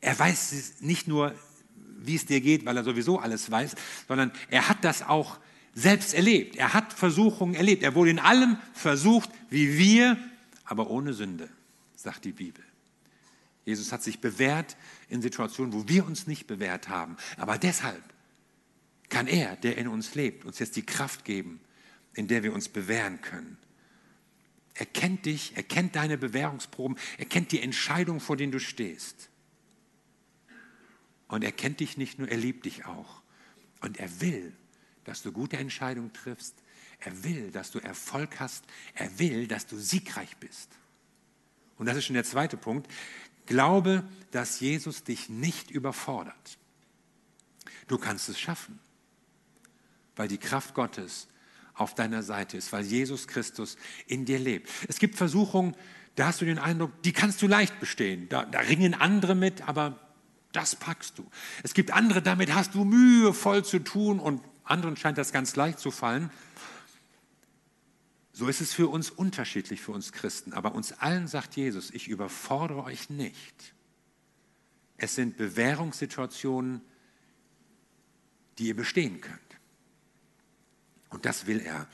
Er 0.00 0.18
weiß 0.18 0.80
nicht 0.80 1.08
nur, 1.08 1.34
wie 1.74 2.14
es 2.14 2.26
dir 2.26 2.40
geht, 2.40 2.66
weil 2.66 2.76
er 2.76 2.84
sowieso 2.84 3.18
alles 3.18 3.50
weiß, 3.50 3.74
sondern 4.06 4.32
er 4.50 4.68
hat 4.68 4.84
das 4.84 5.02
auch 5.02 5.38
selbst 5.74 6.14
erlebt. 6.14 6.56
Er 6.56 6.74
hat 6.74 6.92
Versuchungen 6.92 7.54
erlebt. 7.54 7.82
Er 7.82 7.94
wurde 7.94 8.10
in 8.10 8.18
allem 8.18 8.58
versucht, 8.72 9.30
wie 9.50 9.78
wir, 9.78 10.16
aber 10.64 10.90
ohne 10.90 11.12
Sünde, 11.12 11.48
sagt 11.94 12.24
die 12.24 12.32
Bibel. 12.32 12.64
Jesus 13.64 13.92
hat 13.92 14.02
sich 14.02 14.20
bewährt 14.20 14.76
in 15.08 15.20
Situationen, 15.20 15.72
wo 15.74 15.88
wir 15.88 16.06
uns 16.06 16.26
nicht 16.26 16.46
bewährt 16.46 16.88
haben. 16.88 17.16
Aber 17.36 17.58
deshalb 17.58 18.02
kann 19.08 19.26
er, 19.26 19.56
der 19.56 19.76
in 19.76 19.88
uns 19.88 20.14
lebt, 20.14 20.44
uns 20.44 20.58
jetzt 20.58 20.76
die 20.76 20.86
Kraft 20.86 21.24
geben, 21.24 21.60
in 22.14 22.28
der 22.28 22.42
wir 22.42 22.52
uns 22.52 22.68
bewähren 22.68 23.20
können. 23.20 23.58
Er 24.74 24.86
kennt 24.86 25.26
dich, 25.26 25.52
er 25.56 25.64
kennt 25.64 25.96
deine 25.96 26.16
Bewährungsproben, 26.16 26.96
er 27.18 27.24
kennt 27.24 27.52
die 27.52 27.60
Entscheidung, 27.60 28.20
vor 28.20 28.36
denen 28.36 28.52
du 28.52 28.60
stehst. 28.60 29.28
Und 31.26 31.44
er 31.44 31.52
kennt 31.52 31.80
dich 31.80 31.96
nicht 31.96 32.18
nur, 32.18 32.28
er 32.28 32.36
liebt 32.36 32.64
dich 32.64 32.86
auch. 32.86 33.22
Und 33.80 33.98
er 33.98 34.20
will, 34.20 34.52
dass 35.08 35.22
du 35.22 35.32
gute 35.32 35.56
Entscheidungen 35.56 36.12
triffst. 36.12 36.54
Er 37.00 37.24
will, 37.24 37.50
dass 37.50 37.70
du 37.70 37.78
Erfolg 37.78 38.40
hast. 38.40 38.64
Er 38.94 39.18
will, 39.18 39.46
dass 39.46 39.66
du 39.66 39.78
siegreich 39.78 40.36
bist. 40.36 40.68
Und 41.78 41.86
das 41.86 41.96
ist 41.96 42.04
schon 42.04 42.14
der 42.14 42.24
zweite 42.24 42.58
Punkt. 42.58 42.90
Glaube, 43.46 44.04
dass 44.32 44.60
Jesus 44.60 45.04
dich 45.04 45.30
nicht 45.30 45.70
überfordert. 45.70 46.58
Du 47.86 47.96
kannst 47.96 48.28
es 48.28 48.38
schaffen, 48.38 48.78
weil 50.14 50.28
die 50.28 50.36
Kraft 50.36 50.74
Gottes 50.74 51.28
auf 51.72 51.94
deiner 51.94 52.22
Seite 52.22 52.58
ist, 52.58 52.70
weil 52.72 52.84
Jesus 52.84 53.26
Christus 53.26 53.78
in 54.06 54.26
dir 54.26 54.38
lebt. 54.38 54.68
Es 54.88 54.98
gibt 54.98 55.14
Versuchungen, 55.14 55.74
da 56.16 56.26
hast 56.26 56.42
du 56.42 56.44
den 56.44 56.58
Eindruck, 56.58 57.02
die 57.02 57.12
kannst 57.12 57.40
du 57.40 57.46
leicht 57.46 57.80
bestehen. 57.80 58.28
Da, 58.28 58.44
da 58.44 58.58
ringen 58.58 58.92
andere 58.92 59.34
mit, 59.34 59.66
aber 59.66 59.98
das 60.52 60.76
packst 60.76 61.18
du. 61.18 61.30
Es 61.62 61.72
gibt 61.72 61.92
andere, 61.92 62.20
damit 62.20 62.52
hast 62.52 62.74
du 62.74 62.84
Mühe 62.84 63.32
voll 63.32 63.64
zu 63.64 63.78
tun 63.78 64.20
und 64.20 64.42
anderen 64.70 64.96
scheint 64.96 65.18
das 65.18 65.32
ganz 65.32 65.56
leicht 65.56 65.78
zu 65.78 65.90
fallen. 65.90 66.30
So 68.32 68.46
ist 68.46 68.60
es 68.60 68.72
für 68.72 68.88
uns 68.88 69.10
unterschiedlich, 69.10 69.80
für 69.80 69.92
uns 69.92 70.12
Christen. 70.12 70.52
Aber 70.52 70.74
uns 70.74 70.92
allen 70.92 71.26
sagt 71.26 71.56
Jesus, 71.56 71.90
ich 71.90 72.08
überfordere 72.08 72.84
euch 72.84 73.10
nicht. 73.10 73.74
Es 74.96 75.14
sind 75.14 75.36
Bewährungssituationen, 75.36 76.82
die 78.58 78.68
ihr 78.68 78.76
bestehen 78.76 79.20
könnt. 79.20 79.40
Und 81.10 81.24
das 81.24 81.46
will 81.46 81.60
er. 81.60 81.88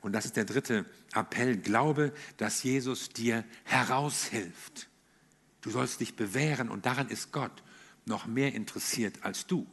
Und 0.00 0.12
das 0.12 0.24
ist 0.24 0.36
der 0.36 0.44
dritte 0.44 0.84
Appell. 1.14 1.56
Glaube, 1.56 2.12
dass 2.36 2.62
Jesus 2.62 3.08
dir 3.08 3.44
heraushilft. 3.64 4.88
Du 5.60 5.70
sollst 5.70 6.00
dich 6.00 6.14
bewähren 6.14 6.68
und 6.68 6.86
daran 6.86 7.08
ist 7.08 7.32
Gott 7.32 7.62
noch 8.04 8.26
mehr 8.26 8.54
interessiert 8.54 9.24
als 9.24 9.46
du. 9.46 9.66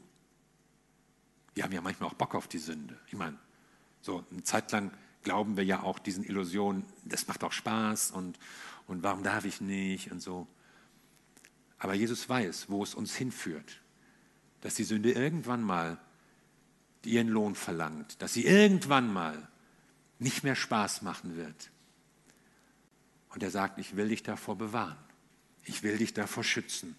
Wir 1.55 1.63
haben 1.63 1.71
ja 1.71 1.81
manchmal 1.81 2.09
auch 2.09 2.13
Bock 2.13 2.35
auf 2.35 2.47
die 2.47 2.59
Sünde. 2.59 2.97
Ich 3.07 3.13
meine, 3.13 3.37
so 4.01 4.23
eine 4.29 4.43
Zeit 4.43 4.71
lang 4.71 4.91
glauben 5.23 5.57
wir 5.57 5.65
ja 5.65 5.81
auch 5.81 5.97
diesen 5.97 6.23
Illusionen, 6.23 6.85
das 7.05 7.27
macht 7.27 7.41
doch 7.41 7.51
Spaß 7.51 8.11
und, 8.11 8.37
und 8.87 9.01
warum 9.01 9.23
darf 9.23 9.45
ich 9.45 9.61
nicht 9.61 10.11
und 10.11 10.21
so. 10.21 10.47
Aber 11.79 11.93
Jesus 11.93 12.29
weiß, 12.29 12.69
wo 12.69 12.83
es 12.83 12.93
uns 12.93 13.15
hinführt, 13.15 13.81
dass 14.61 14.75
die 14.75 14.83
Sünde 14.83 15.11
irgendwann 15.11 15.63
mal 15.63 15.97
ihren 17.03 17.27
Lohn 17.27 17.55
verlangt, 17.55 18.21
dass 18.21 18.33
sie 18.33 18.45
irgendwann 18.45 19.11
mal 19.11 19.47
nicht 20.19 20.43
mehr 20.43 20.55
Spaß 20.55 21.01
machen 21.01 21.35
wird. 21.35 21.71
Und 23.29 23.43
er 23.43 23.51
sagt, 23.51 23.79
ich 23.79 23.95
will 23.95 24.09
dich 24.09 24.23
davor 24.23 24.57
bewahren. 24.57 24.97
Ich 25.63 25.83
will 25.83 25.97
dich 25.97 26.13
davor 26.13 26.43
schützen. 26.43 26.95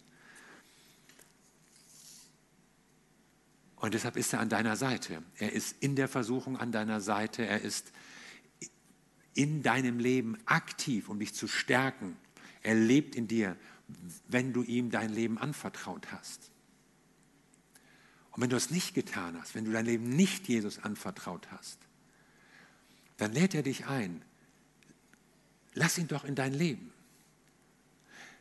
Und 3.76 3.94
deshalb 3.94 4.16
ist 4.16 4.32
er 4.32 4.40
an 4.40 4.48
deiner 4.48 4.76
Seite. 4.76 5.22
Er 5.36 5.52
ist 5.52 5.76
in 5.80 5.96
der 5.96 6.08
Versuchung 6.08 6.56
an 6.56 6.72
deiner 6.72 7.00
Seite. 7.00 7.46
Er 7.46 7.60
ist 7.60 7.92
in 9.34 9.62
deinem 9.62 9.98
Leben 9.98 10.38
aktiv, 10.46 11.08
um 11.08 11.18
dich 11.18 11.34
zu 11.34 11.46
stärken. 11.46 12.16
Er 12.62 12.74
lebt 12.74 13.14
in 13.14 13.28
dir, 13.28 13.56
wenn 14.28 14.52
du 14.52 14.62
ihm 14.62 14.90
dein 14.90 15.12
Leben 15.12 15.38
anvertraut 15.38 16.10
hast. 16.10 16.50
Und 18.32 18.42
wenn 18.42 18.50
du 18.50 18.56
es 18.56 18.70
nicht 18.70 18.94
getan 18.94 19.38
hast, 19.40 19.54
wenn 19.54 19.64
du 19.64 19.72
dein 19.72 19.86
Leben 19.86 20.08
nicht 20.08 20.48
Jesus 20.48 20.78
anvertraut 20.78 21.46
hast, 21.52 21.78
dann 23.18 23.32
lädt 23.32 23.54
er 23.54 23.62
dich 23.62 23.86
ein. 23.86 24.22
Lass 25.74 25.98
ihn 25.98 26.08
doch 26.08 26.24
in 26.24 26.34
dein 26.34 26.52
Leben. 26.52 26.92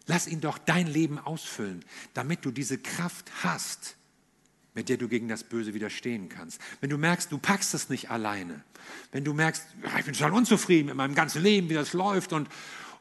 Lass 0.06 0.28
ihn 0.28 0.41
doch 0.41 0.58
dein 0.58 0.88
Leben 0.88 1.17
ausfüllen, 1.17 1.84
damit 2.13 2.45
du 2.45 2.52
diese 2.52 2.78
Kraft 2.78 3.32
hast, 3.43 3.98
mit 4.76 4.90
der 4.90 4.98
du 4.98 5.08
gegen 5.08 5.28
das 5.28 5.44
Böse 5.44 5.74
widerstehen 5.74 6.30
kannst. 6.30 6.62
Wenn 6.82 6.90
du 6.90 6.98
merkst, 6.98 7.32
du 7.32 7.38
packst 7.38 7.74
es 7.74 7.90
nicht 7.90 8.12
alleine, 8.12 8.64
wenn 9.12 9.24
du 9.24 9.34
merkst, 9.34 9.66
ich 9.98 10.06
bin 10.06 10.14
total 10.14 10.34
unzufrieden 10.34 10.88
mit 10.88 10.96
meinem 10.96 11.16
ganzen 11.16 11.42
Leben, 11.42 11.70
wie 11.70 11.74
das 11.74 11.94
läuft 11.94 12.34
und, 12.34 12.50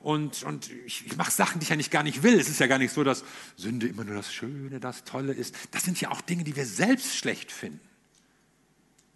und, 0.01 0.45
und 0.45 0.71
ich, 0.87 1.05
ich 1.07 1.17
mache 1.17 1.33
Sachen, 1.33 1.59
die 1.59 1.65
ich 1.65 1.73
eigentlich 1.73 1.91
gar 1.91 2.05
nicht 2.05 2.23
will. 2.23 2.39
Es 2.39 2.49
ist 2.49 2.61
ja 2.61 2.69
gar 2.69 2.79
nicht 2.79 2.93
so, 2.93 3.05
dass 3.05 3.25
Sünde 3.57 3.89
immer 3.89 4.05
nur 4.05 4.15
das 4.15 4.33
Schöne, 4.33 4.79
das 4.81 5.05
Tolle 5.05 5.33
ist. 5.33 5.55
Das 5.73 5.83
sind 5.83 6.01
ja 6.01 6.11
auch 6.11 6.21
Dinge, 6.21 6.45
die 6.45 6.57
wir 6.57 6.67
selbst 6.67 7.17
schlecht 7.17 7.51
finden 7.51 7.81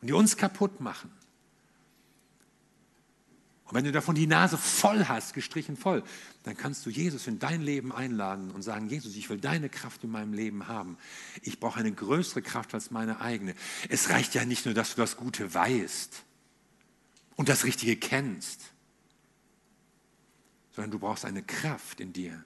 und 0.01 0.09
die 0.09 0.13
uns 0.13 0.37
kaputt 0.37 0.81
machen. 0.81 1.11
Und 3.69 3.75
wenn 3.75 3.85
du 3.85 3.93
davon 3.93 4.15
die 4.15 4.27
Nase 4.27 4.57
voll 4.57 5.05
hast, 5.05 5.35
gestrichen 5.35 5.77
voll, 5.77 6.03
dann 6.43 6.57
kannst 6.57 6.87
du 6.87 6.91
Jesus 6.91 7.27
in 7.27 7.39
dein 7.39 7.61
Leben 7.61 7.93
einladen 7.93 8.51
und 8.51 8.63
sagen, 8.63 8.89
Jesus, 8.89 9.15
ich 9.15 9.29
will 9.29 9.39
deine 9.39 9.69
Kraft 9.69 10.03
in 10.05 10.11
meinem 10.11 10.33
Leben 10.33 10.69
haben. 10.69 10.97
Ich 11.43 11.61
brauche 11.61 11.79
eine 11.79 11.93
größere 11.93 12.41
Kraft 12.41 12.73
als 12.73 12.91
meine 12.91 13.21
eigene. 13.21 13.55
Es 13.91 14.09
reicht 14.09 14.35
ja 14.35 14.47
nicht 14.47 14.65
nur, 14.65 14.73
dass 14.73 14.95
du 14.95 15.03
das 15.03 15.19
Gute 15.19 15.53
weißt 15.53 16.23
und 17.37 17.51
das 17.51 17.65
Richtige 17.65 17.97
kennst, 17.97 18.73
sondern 20.75 20.91
du 20.91 20.99
brauchst 20.99 21.27
eine 21.27 21.43
Kraft 21.43 22.01
in 22.01 22.15
dir, 22.15 22.43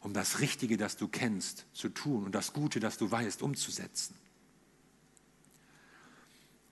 um 0.00 0.12
das 0.12 0.40
Richtige, 0.40 0.76
das 0.76 0.96
du 0.96 1.06
kennst, 1.06 1.66
zu 1.72 1.88
tun 1.88 2.24
und 2.24 2.34
das 2.34 2.52
Gute, 2.52 2.80
das 2.80 2.98
du 2.98 3.08
weißt, 3.08 3.42
umzusetzen. 3.42 4.16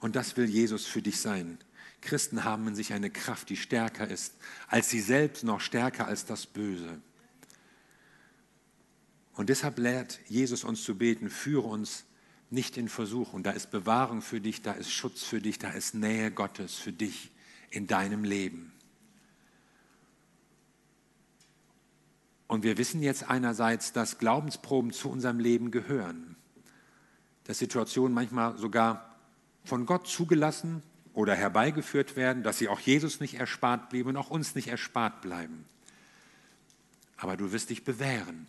Und 0.01 0.17
das 0.17 0.37
will 0.37 0.47
Jesus 0.47 0.87
für 0.87 1.03
dich 1.03 1.21
sein. 1.21 1.57
Christen 2.05 2.45
haben 2.45 2.69
in 2.69 2.75
sich 2.75 2.93
eine 2.93 3.11
Kraft, 3.11 3.49
die 3.49 3.57
stärker 3.57 4.07
ist 4.07 4.35
als 4.69 4.91
sie 4.91 5.01
selbst, 5.01 5.45
noch 5.45 5.61
stärker 5.61 6.07
als 6.07 6.27
das 6.27 6.47
Böse. 6.47 7.01
Und 9.35 9.49
deshalb 9.49 9.79
lehrt 9.79 10.21
Jesus 10.29 10.65
uns 10.65 10.85
zu 10.85 10.97
beten, 10.97 11.29
führe 11.29 11.67
uns 11.67 12.05
nicht 12.51 12.77
in 12.77 12.89
Versuchung. 12.89 13.43
Da 13.43 13.51
ist 13.51 13.71
Bewahrung 13.71 14.23
für 14.23 14.41
dich, 14.41 14.63
da 14.63 14.73
ist 14.73 14.93
Schutz 14.93 15.25
für 15.25 15.41
dich, 15.41 15.59
da 15.59 15.71
ist 15.71 15.95
Nähe 15.95 16.31
Gottes 16.31 16.75
für 16.75 16.93
dich 16.93 17.33
in 17.71 17.87
deinem 17.87 18.23
Leben. 18.23 18.73
Und 22.47 22.63
wir 22.63 22.79
wissen 22.79 23.03
jetzt 23.03 23.29
einerseits, 23.29 23.93
dass 23.93 24.19
Glaubensproben 24.19 24.93
zu 24.93 25.11
unserem 25.11 25.41
Leben 25.41 25.71
gehören. 25.73 26.37
Dass 27.45 27.59
Situationen 27.59 28.15
manchmal 28.15 28.57
sogar 28.59 29.19
von 29.65 29.87
Gott 29.87 30.07
zugelassen 30.07 30.83
oder 31.15 31.35
herbeigeführt 31.35 32.17
werden, 32.17 32.43
dass 32.43 32.59
sie 32.59 32.69
auch 32.69 32.81
Jesus 32.81 33.21
nicht 33.21 33.35
erspart 33.35 33.89
blieben 33.89 34.11
und 34.11 34.17
auch 34.17 34.31
uns 34.31 34.55
nicht 34.55 34.69
erspart 34.69 35.23
bleiben. 35.23 35.65
Aber 37.17 37.37
du 37.37 37.53
wirst 37.53 37.71
dich 37.71 37.85
bewähren, 37.85 38.49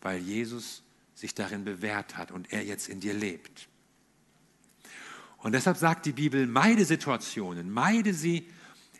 weil 0.00 0.18
Jesus 0.18 0.82
sich 1.14 1.34
darin 1.34 1.64
bewährt 1.64 2.16
hat 2.16 2.32
und 2.32 2.52
er 2.52 2.64
jetzt 2.64 2.88
in 2.88 3.00
dir 3.00 3.12
lebt. 3.12 3.68
Und 5.36 5.52
deshalb 5.52 5.76
sagt 5.76 6.06
die 6.06 6.12
Bibel, 6.12 6.46
meide 6.46 6.84
Situationen, 6.84 7.70
meide 7.70 8.14
sie, 8.14 8.48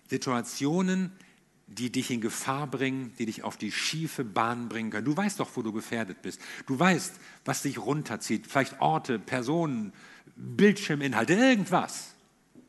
Situationen, 0.09 1.13
die 1.67 1.91
dich 1.91 2.11
in 2.11 2.21
Gefahr 2.21 2.67
bringen, 2.67 3.15
die 3.19 3.27
dich 3.27 3.45
auf 3.45 3.57
die 3.57 3.73
schiefe 3.73 4.25
Bahn 4.25 4.69
bringen 4.69 4.91
können. 4.91 5.05
Du 5.05 5.17
weißt 5.17 5.41
doch, 5.41 5.51
wo 5.55 5.63
du 5.63 5.73
gefährdet 5.73 6.21
bist. 6.21 6.41
Du 6.67 6.79
weißt, 6.79 7.15
was 7.45 7.63
dich 7.63 7.79
runterzieht. 7.79 8.47
Vielleicht 8.47 8.81
Orte, 8.81 9.19
Personen, 9.19 9.93
Bildschirminhalte, 10.37 11.35
irgendwas 11.35 12.10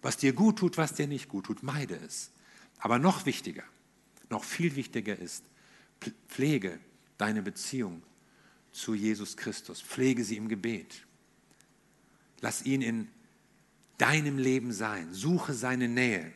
was 0.01 0.17
dir 0.17 0.33
gut 0.33 0.59
tut, 0.59 0.77
was 0.77 0.93
dir 0.93 1.07
nicht 1.07 1.29
gut 1.29 1.45
tut, 1.45 1.63
meide 1.63 1.95
es. 2.05 2.31
Aber 2.79 2.99
noch 2.99 3.25
wichtiger, 3.25 3.63
noch 4.29 4.43
viel 4.43 4.75
wichtiger 4.75 5.17
ist, 5.17 5.43
pflege 6.27 6.79
deine 7.17 7.41
Beziehung 7.41 8.01
zu 8.71 8.95
Jesus 8.95 9.37
Christus. 9.37 9.81
Pflege 9.81 10.23
sie 10.23 10.37
im 10.37 10.47
Gebet. 10.47 11.05
Lass 12.39 12.65
ihn 12.65 12.81
in 12.81 13.07
deinem 13.97 14.37
Leben 14.37 14.73
sein. 14.73 15.13
Suche 15.13 15.53
seine 15.53 15.87
Nähe. 15.87 16.33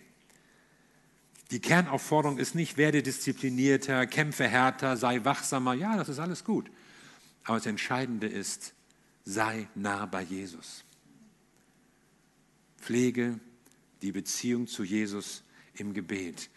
Die 1.51 1.59
Kernaufforderung 1.59 2.37
ist 2.37 2.55
nicht, 2.55 2.77
werde 2.77 3.01
disziplinierter, 3.03 4.07
kämpfe 4.07 4.47
härter, 4.47 4.97
sei 4.97 5.23
wachsamer. 5.23 5.73
Ja, 5.73 5.97
das 5.97 6.09
ist 6.09 6.19
alles 6.19 6.43
gut. 6.43 6.69
Aber 7.43 7.57
das 7.57 7.65
Entscheidende 7.65 8.27
ist, 8.27 8.73
sei 9.23 9.67
nah 9.75 10.05
bei 10.05 10.21
Jesus. 10.21 10.83
Pflege 12.77 13.39
die 14.05 14.11
Beziehung 14.11 14.67
zu 14.67 14.83
Jesus 14.83 15.43
im 15.73 15.93
Gebet. 15.95 16.51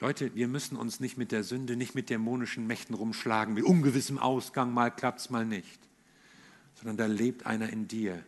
Leute, 0.00 0.34
wir 0.34 0.48
müssen 0.48 0.76
uns 0.76 1.00
nicht 1.00 1.18
mit 1.18 1.32
der 1.32 1.44
Sünde, 1.44 1.76
nicht 1.76 1.94
mit 1.94 2.08
dämonischen 2.08 2.66
Mächten 2.66 2.94
rumschlagen, 2.94 3.54
mit 3.54 3.64
ungewissem 3.64 4.18
Ausgang, 4.18 4.72
mal 4.72 4.90
klappt 4.90 5.20
es, 5.20 5.30
mal 5.30 5.44
nicht. 5.44 5.78
Sondern 6.76 6.96
da 6.96 7.06
lebt 7.06 7.44
einer 7.44 7.68
in 7.68 7.86
dir, 7.88 8.24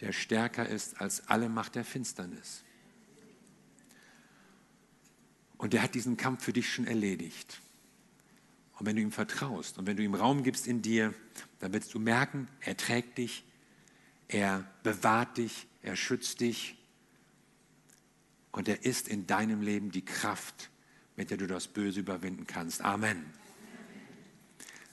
der 0.00 0.12
stärker 0.12 0.68
ist 0.68 1.00
als 1.00 1.28
alle 1.28 1.48
Macht 1.48 1.76
der 1.76 1.84
Finsternis. 1.84 2.62
Und 5.56 5.72
der 5.72 5.82
hat 5.82 5.94
diesen 5.94 6.18
Kampf 6.18 6.44
für 6.44 6.52
dich 6.52 6.70
schon 6.70 6.86
erledigt. 6.86 7.60
Und 8.78 8.84
wenn 8.84 8.96
du 8.96 9.02
ihm 9.02 9.12
vertraust 9.12 9.78
und 9.78 9.86
wenn 9.86 9.96
du 9.96 10.02
ihm 10.02 10.14
Raum 10.14 10.42
gibst 10.42 10.66
in 10.66 10.82
dir, 10.82 11.14
dann 11.60 11.72
wirst 11.72 11.94
du 11.94 11.98
merken, 11.98 12.48
er 12.60 12.76
trägt 12.76 13.16
dich, 13.16 13.44
er 14.28 14.68
bewahrt 14.82 15.38
dich, 15.38 15.66
er 15.80 15.96
schützt 15.96 16.40
dich 16.40 16.76
und 18.54 18.68
er 18.68 18.84
ist 18.84 19.08
in 19.08 19.26
deinem 19.26 19.62
Leben 19.62 19.90
die 19.90 20.04
Kraft, 20.04 20.70
mit 21.16 21.30
der 21.30 21.38
du 21.38 21.48
das 21.48 21.66
Böse 21.66 21.98
überwinden 21.98 22.46
kannst. 22.46 22.82
Amen. 22.82 23.24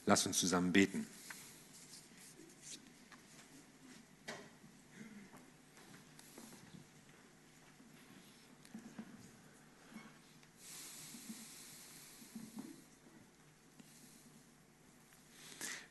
Lass 0.07 0.25
uns 0.25 0.39
zusammen 0.39 0.73
beten. 0.73 1.05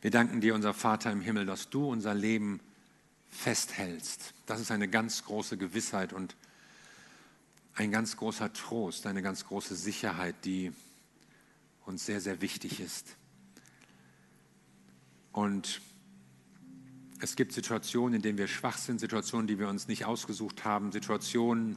Wir 0.01 0.11
danken 0.11 0.41
dir, 0.41 0.57
unser 0.57 0.75
Vater 0.75 1.13
im 1.13 1.21
Himmel, 1.21 1.47
dass 1.47 1.71
du 1.71 1.89
unser 1.89 2.15
Leben 2.15 2.59
festhältst. 3.29 4.35
Das 4.47 4.59
ist 4.59 4.73
eine 4.73 4.89
ganz 4.89 5.25
große 5.25 5.57
Gewissheit 5.57 6.13
und 6.13 6.35
ein 7.75 7.91
ganz 7.91 8.17
großer 8.17 8.53
Trost, 8.53 9.07
eine 9.07 9.23
ganz 9.23 9.47
große 9.47 9.75
Sicherheit, 9.75 10.35
die 10.45 10.73
uns 11.87 12.07
sehr, 12.07 12.21
sehr 12.21 12.41
wichtig 12.41 12.81
ist. 12.81 13.17
Und 15.33 15.81
es 17.21 17.37
gibt 17.37 17.53
Situationen, 17.53 18.15
in 18.15 18.23
denen 18.23 18.39
wir 18.39 18.49
schwach 18.49 18.79
sind, 18.79 19.01
Situationen, 19.01 19.47
die 19.47 19.59
wir 19.59 19.69
uns 19.69 19.89
nicht 19.89 20.05
ausgesucht 20.05 20.65
haben, 20.65 20.93
Situationen, 20.93 21.77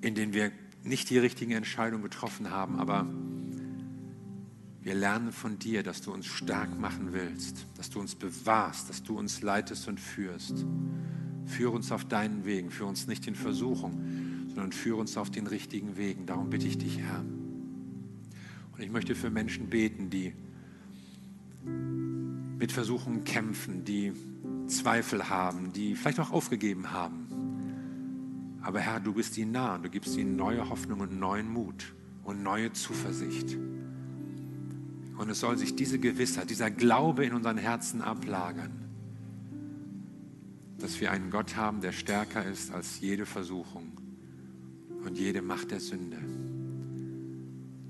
in 0.00 0.14
denen 0.14 0.32
wir 0.32 0.52
nicht 0.82 1.10
die 1.10 1.18
richtigen 1.18 1.52
Entscheidungen 1.52 2.02
getroffen 2.02 2.50
haben, 2.50 2.78
aber 2.78 3.06
wir 4.82 4.94
lernen 4.94 5.32
von 5.32 5.58
dir, 5.58 5.82
dass 5.82 6.00
du 6.00 6.12
uns 6.12 6.26
stark 6.26 6.78
machen 6.78 7.12
willst, 7.12 7.66
dass 7.76 7.90
du 7.90 7.98
uns 7.98 8.14
bewahrst, 8.14 8.88
dass 8.88 9.02
du 9.02 9.18
uns 9.18 9.42
leitest 9.42 9.88
und 9.88 9.98
führst. 9.98 10.64
Führe 11.44 11.72
uns 11.72 11.90
auf 11.90 12.04
deinen 12.04 12.44
Wegen, 12.44 12.70
führe 12.70 12.88
uns 12.88 13.08
nicht 13.08 13.26
in 13.26 13.34
Versuchung, 13.34 14.00
sondern 14.56 14.72
führe 14.72 14.96
uns 14.96 15.18
auf 15.18 15.30
den 15.30 15.46
richtigen 15.46 15.98
Wegen. 15.98 16.24
Darum 16.24 16.48
bitte 16.48 16.66
ich 16.66 16.78
dich, 16.78 16.98
Herr. 16.98 17.20
Und 17.20 18.80
ich 18.80 18.90
möchte 18.90 19.14
für 19.14 19.28
Menschen 19.28 19.68
beten, 19.68 20.08
die 20.08 20.32
mit 22.58 22.72
Versuchungen 22.72 23.24
kämpfen, 23.24 23.84
die 23.84 24.14
Zweifel 24.66 25.28
haben, 25.28 25.74
die 25.74 25.94
vielleicht 25.94 26.20
auch 26.20 26.30
aufgegeben 26.30 26.90
haben. 26.90 28.58
Aber 28.62 28.80
Herr, 28.80 28.98
du 28.98 29.12
bist 29.12 29.36
ihnen 29.36 29.52
nah 29.52 29.74
und 29.74 29.84
du 29.84 29.90
gibst 29.90 30.16
ihnen 30.16 30.36
neue 30.36 30.70
Hoffnung 30.70 31.00
und 31.00 31.20
neuen 31.20 31.52
Mut 31.52 31.94
und 32.24 32.42
neue 32.42 32.72
Zuversicht. 32.72 33.58
Und 35.18 35.28
es 35.28 35.38
soll 35.38 35.58
sich 35.58 35.76
diese 35.76 35.98
Gewissheit, 35.98 36.48
dieser 36.48 36.70
Glaube 36.70 37.26
in 37.26 37.34
unseren 37.34 37.58
Herzen 37.58 38.00
ablagern, 38.00 38.72
dass 40.78 40.98
wir 40.98 41.10
einen 41.10 41.30
Gott 41.30 41.56
haben, 41.56 41.82
der 41.82 41.92
stärker 41.92 42.42
ist 42.42 42.72
als 42.72 43.00
jede 43.00 43.26
Versuchung 43.26 44.05
und 45.06 45.16
jede 45.18 45.40
Macht 45.42 45.70
der 45.70 45.80
Sünde. 45.80 46.18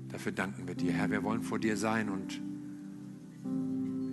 Dafür 0.09 0.31
danken 0.31 0.67
wir 0.67 0.75
dir, 0.75 0.91
Herr. 0.93 1.09
Wir 1.11 1.23
wollen 1.23 1.41
vor 1.41 1.59
dir 1.59 1.75
sein 1.75 2.09
und 2.09 2.41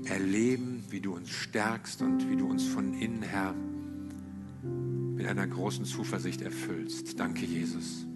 erleben, 0.08 0.84
wie 0.90 1.00
du 1.00 1.14
uns 1.14 1.30
stärkst 1.30 2.02
und 2.02 2.28
wie 2.30 2.36
du 2.36 2.46
uns 2.46 2.66
von 2.66 2.94
innen 2.94 3.22
her 3.22 3.54
mit 5.14 5.26
einer 5.26 5.46
großen 5.46 5.84
Zuversicht 5.84 6.42
erfüllst. 6.42 7.18
Danke, 7.18 7.44
Jesus. 7.46 8.06